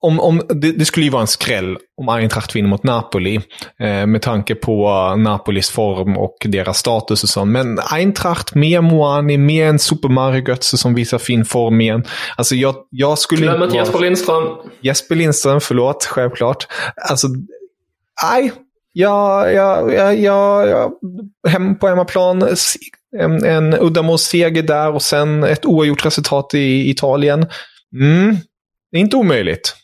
om, 0.07 0.19
om, 0.19 0.41
det, 0.49 0.71
det, 0.71 0.85
skulle 0.85 1.05
ju 1.05 1.09
vara 1.09 1.21
en 1.21 1.27
skräll 1.27 1.77
om 1.97 2.09
Eintracht 2.09 2.55
vinner 2.55 2.69
mot 2.69 2.83
Napoli. 2.83 3.35
Eh, 3.79 4.05
med 4.05 4.21
tanke 4.21 4.55
på 4.55 4.89
Napolis 5.15 5.69
form 5.69 6.17
och 6.17 6.35
deras 6.45 6.77
status 6.77 7.23
och 7.23 7.29
så. 7.29 7.45
Men 7.45 7.79
Eintracht 7.91 8.55
med 8.55 8.83
Moani, 8.83 9.37
med 9.37 9.69
en 9.69 9.79
Super 9.79 10.09
Mario 10.09 10.47
Götze 10.47 10.77
som 10.77 10.93
visar 10.95 11.17
fin 11.17 11.45
form 11.45 11.81
igen. 11.81 12.03
Alltså 12.37 12.55
jag, 12.55 12.75
jag 12.89 13.19
skulle 13.19 13.41
Glöm 13.41 13.63
inte 13.63 13.75
Jesper 13.75 13.99
Lindström. 13.99 14.43
Jesper 14.81 15.15
Lindström, 15.15 15.61
förlåt, 15.61 16.03
självklart. 16.05 16.67
Alltså, 17.09 17.27
nej. 18.23 18.51
Ja, 18.93 19.51
ja, 19.51 19.91
ja, 19.91 20.13
ja, 20.13 20.67
ja. 20.67 20.91
Hem 21.47 21.79
på 21.79 21.87
hemmaplan. 21.87 22.47
En, 23.19 23.45
en 23.45 23.73
uddamålsseger 23.73 24.63
där 24.63 24.91
och 24.91 25.01
sen 25.01 25.43
ett 25.43 25.65
oavgjort 25.65 26.05
resultat 26.05 26.53
i 26.53 26.89
Italien. 26.89 27.45
Mm, 27.95 28.37
det 28.91 28.97
är 28.97 29.01
inte 29.01 29.15
omöjligt. 29.15 29.75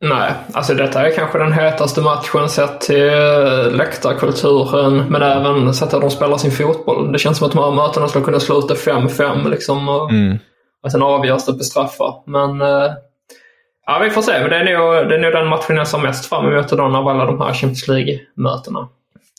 Nej, 0.00 0.32
alltså 0.52 0.74
detta 0.74 1.06
är 1.06 1.14
kanske 1.16 1.38
den 1.38 1.52
hetaste 1.52 2.00
matchen 2.00 2.48
sett 2.48 2.80
till 2.80 3.76
läktarkulturen 3.76 5.04
men 5.08 5.22
även 5.22 5.74
sett 5.74 5.94
att 5.94 6.00
de 6.00 6.10
spelar 6.10 6.36
sin 6.36 6.50
fotboll. 6.50 7.12
Det 7.12 7.18
känns 7.18 7.38
som 7.38 7.46
att 7.46 7.52
de 7.52 7.64
här 7.64 7.70
mötena 7.70 8.08
skulle 8.08 8.24
kunna 8.24 8.40
sluta 8.40 8.74
5-5 8.74 9.50
liksom. 9.50 9.88
Och, 9.88 10.10
mm. 10.10 10.38
och 10.82 10.92
sen 10.92 11.02
avgörs 11.02 11.46
det 11.46 11.52
på 11.52 11.64
straffar. 11.64 12.22
Men 12.26 12.60
eh, 12.60 12.92
Ja, 13.86 13.98
vi 13.98 14.10
får 14.10 14.22
se. 14.22 14.40
Men 14.40 14.50
det 14.50 14.56
är 14.56 14.64
nog, 14.64 15.08
det 15.08 15.14
är 15.14 15.18
nog 15.18 15.32
den 15.32 15.48
matchen 15.48 15.76
jag 15.76 15.88
ser 15.88 15.98
mest 15.98 16.26
fram 16.26 16.52
emot 16.52 16.72
av 16.72 17.08
alla 17.08 17.24
de 17.24 17.40
här 17.40 17.52
Champions 17.52 17.88
League-mötena. 17.88 18.88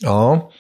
Ja, 0.02 0.52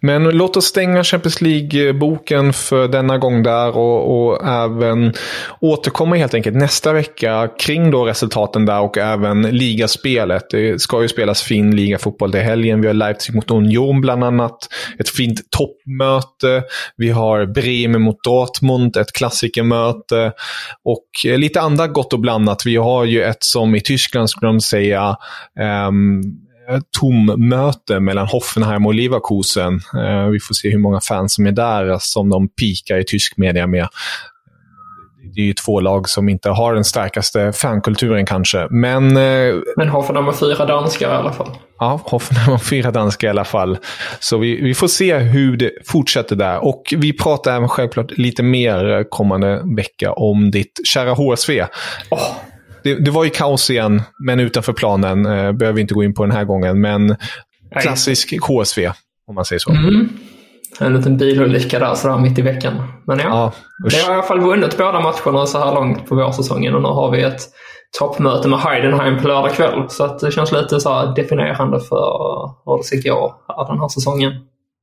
men 0.00 0.24
låt 0.24 0.56
oss 0.56 0.64
stänga 0.64 1.04
Champions 1.04 1.40
League-boken 1.40 2.52
för 2.52 2.88
denna 2.88 3.18
gång 3.18 3.42
där 3.42 3.76
och, 3.76 4.28
och, 4.28 4.48
även 4.48 5.14
återkomma 5.60 6.16
helt 6.16 6.34
enkelt 6.34 6.56
nästa 6.56 6.92
vecka 6.92 7.48
kring 7.58 7.90
då 7.90 8.04
resultaten 8.04 8.66
där 8.66 8.80
och 8.80 8.98
även 8.98 9.42
ligaspelet. 9.42 10.42
Det 10.50 10.80
ska 10.80 11.02
ju 11.02 11.08
spelas 11.08 11.42
fin 11.42 11.76
ligafotboll 11.76 12.32
till 12.32 12.40
helgen. 12.40 12.80
Vi 12.80 12.86
har 12.86 12.94
Leipzig 12.94 13.34
mot 13.34 13.50
Union 13.50 14.00
bland 14.00 14.24
annat. 14.24 14.58
Ett 14.98 15.08
fint 15.08 15.40
toppmöte. 15.50 16.62
Vi 16.96 17.10
har 17.10 17.46
Bremen 17.46 18.02
mot 18.02 18.24
Dortmund, 18.24 18.96
ett 18.96 19.12
klassikermöte. 19.12 20.32
Och 20.84 21.38
lite 21.38 21.60
andra 21.60 21.86
gott 21.86 22.12
och 22.12 22.20
blandat. 22.20 22.66
Vi 22.66 22.76
har 22.76 23.04
ju 23.04 23.22
ett 23.22 23.44
som 23.44 23.74
i 23.74 23.80
Tyskland 23.80 24.30
skulle 24.30 24.48
de 24.48 24.60
säga 24.60 25.16
um, 25.88 26.22
tommöte 27.00 28.00
mellan 28.00 28.26
Hoffenheim 28.26 28.86
och 28.86 28.94
Leverkusen. 28.94 29.74
Eh, 29.74 30.26
vi 30.26 30.40
får 30.40 30.54
se 30.54 30.70
hur 30.70 30.78
många 30.78 31.00
fans 31.00 31.34
som 31.34 31.46
är 31.46 31.52
där 31.52 31.96
som 32.00 32.30
de 32.30 32.48
pikar 32.48 32.98
i 32.98 33.04
tysk 33.04 33.36
media 33.36 33.66
med. 33.66 33.88
Det 35.34 35.40
är 35.40 35.44
ju 35.44 35.52
två 35.52 35.80
lag 35.80 36.08
som 36.08 36.28
inte 36.28 36.50
har 36.50 36.74
den 36.74 36.84
starkaste 36.84 37.52
fankulturen 37.52 38.26
kanske. 38.26 38.66
Men, 38.70 39.16
eh, 39.16 39.54
Men 39.76 39.88
Hoffenheim 39.88 40.26
har 40.26 40.32
fyra 40.32 40.66
danskar 40.66 41.08
i 41.08 41.16
alla 41.16 41.32
fall. 41.32 41.50
Ja, 41.78 42.00
Hoffenheim 42.04 42.50
har 42.50 42.58
fyra 42.58 42.90
danskar 42.90 43.28
i 43.28 43.30
alla 43.30 43.44
fall. 43.44 43.78
Så 44.20 44.38
vi, 44.38 44.60
vi 44.62 44.74
får 44.74 44.88
se 44.88 45.18
hur 45.18 45.56
det 45.56 45.70
fortsätter 45.86 46.36
där. 46.36 46.64
Och 46.64 46.94
vi 46.96 47.12
pratar 47.12 47.56
även 47.56 47.68
självklart 47.68 48.10
lite 48.10 48.42
mer 48.42 49.10
kommande 49.10 49.62
vecka 49.76 50.12
om 50.12 50.50
ditt 50.50 50.80
kära 50.84 51.14
HSV. 51.14 51.62
Oh 52.10 52.49
det, 52.84 52.94
det, 52.94 53.10
var 53.10 53.24
ju 53.24 53.30
kaos 53.30 53.70
igen, 53.70 54.02
men 54.26 54.40
utanför 54.40 54.72
planen. 54.72 55.26
Eh, 55.26 55.52
behöver 55.52 55.72
vi 55.72 55.80
inte 55.80 55.94
gå 55.94 56.04
in 56.04 56.14
på 56.14 56.22
den 56.22 56.32
här 56.32 56.44
gången. 56.44 56.80
Men 56.80 57.16
klassisk 57.80 58.40
KSV, 58.40 58.90
om 59.26 59.34
man 59.34 59.44
säger 59.44 59.60
så. 59.60 59.70
Mm. 59.70 60.08
En 60.80 60.96
liten 60.96 61.16
bilolycka 61.16 61.78
där 61.78 61.94
sådär 61.94 62.18
mitt 62.18 62.38
i 62.38 62.42
veckan. 62.42 62.92
Men 63.06 63.18
ja, 63.18 63.24
ja 63.24 63.52
vi 63.90 64.00
har 64.00 64.10
i 64.10 64.14
alla 64.14 64.22
fall 64.22 64.40
vunnit 64.40 64.78
båda 64.78 65.00
matcherna 65.00 65.46
så 65.46 65.58
här 65.58 65.74
långt 65.74 66.06
på 66.06 66.14
vårsäsongen 66.14 66.74
och 66.74 66.82
nu 66.82 66.88
har 66.88 67.10
vi 67.10 67.22
ett 67.22 67.40
toppmöte 67.98 68.48
med 68.48 68.58
Heidenheim 68.58 69.18
på 69.18 69.28
lördag 69.28 69.52
kväll. 69.52 69.84
Så 69.88 70.04
att 70.04 70.18
det 70.18 70.30
känns 70.30 70.52
lite 70.52 70.80
så 70.80 71.14
definierande 71.16 71.80
för 71.80 72.50
hur 72.64 72.76
det 72.76 72.84
ska 72.84 73.10
gå 73.10 73.34
den 73.68 73.80
här 73.80 73.88
säsongen. 73.88 74.32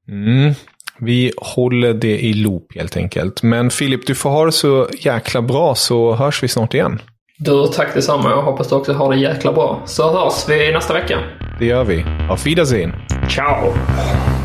Mm. 0.10 0.54
Vi 1.00 1.32
håller 1.38 1.94
det 1.94 2.20
i 2.20 2.34
loop 2.34 2.76
helt 2.76 2.98
enkelt. 2.98 3.44
Men 3.44 3.70
Filip, 3.70 4.08
du 4.08 4.16
får 4.16 4.30
ha 4.30 4.46
det 4.46 4.52
så 4.52 4.88
jäkla 5.00 5.42
bra 5.42 5.76
så 5.76 6.16
hörs 6.16 6.44
vi 6.44 6.48
snart 6.48 6.74
igen. 6.74 7.00
Du, 7.40 7.68
tack 7.68 7.94
detsamma. 7.94 8.30
Jag 8.30 8.42
hoppas 8.42 8.68
du 8.68 8.76
också 8.76 8.94
har 8.94 9.10
det 9.14 9.18
jäkla 9.20 9.54
bra. 9.54 9.82
Så 9.86 10.12
hörs 10.12 10.50
vi 10.50 10.72
nästa 10.72 10.94
vecka. 10.94 11.20
Det 11.60 11.66
gör 11.66 11.84
vi. 11.84 12.06
Auf 12.30 12.46
Wiedersehen. 12.46 12.94
Ciao. 13.30 13.74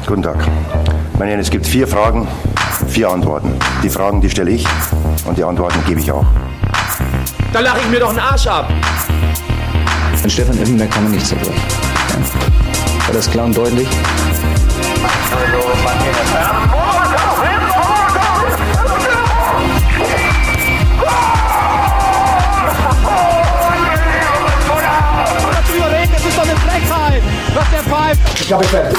Guten 0.06 0.22
Tag. 0.22 0.36
Meine 1.18 1.40
es 1.40 1.50
gibt 1.50 1.66
vier 1.66 1.86
Fragen, 1.86 2.28
vier 2.88 3.08
Antworten. 3.08 3.58
Die 3.82 3.88
Fragen, 3.88 4.20
die 4.20 4.30
stelle 4.30 4.50
ich 4.50 4.66
und 5.26 5.38
die 5.38 5.44
Antworten 5.44 5.78
gebe 5.88 6.00
ich 6.00 6.12
auch. 6.12 6.24
Da 7.52 7.60
lache 7.60 7.78
ich 7.80 7.90
mir 7.90 8.00
doch 8.00 8.10
einen 8.10 8.18
Arsch 8.18 8.46
ab. 8.46 8.68
An 10.22 10.30
Stefan 10.30 10.58
Effenberg 10.58 10.90
kann 10.90 11.04
man 11.04 11.12
nicht 11.12 11.26
zerbrechen. 11.26 11.54
Ja. 12.08 13.06
War 13.06 13.14
das 13.14 13.30
klar 13.30 13.46
und 13.46 13.56
deutlich? 13.56 13.88
Was 27.54 27.70
der 27.70 27.82
pfeift. 27.82 28.20
Ich 28.40 28.46
glaube, 28.46 28.64
ich 28.64 28.70
fertig. 28.70 28.98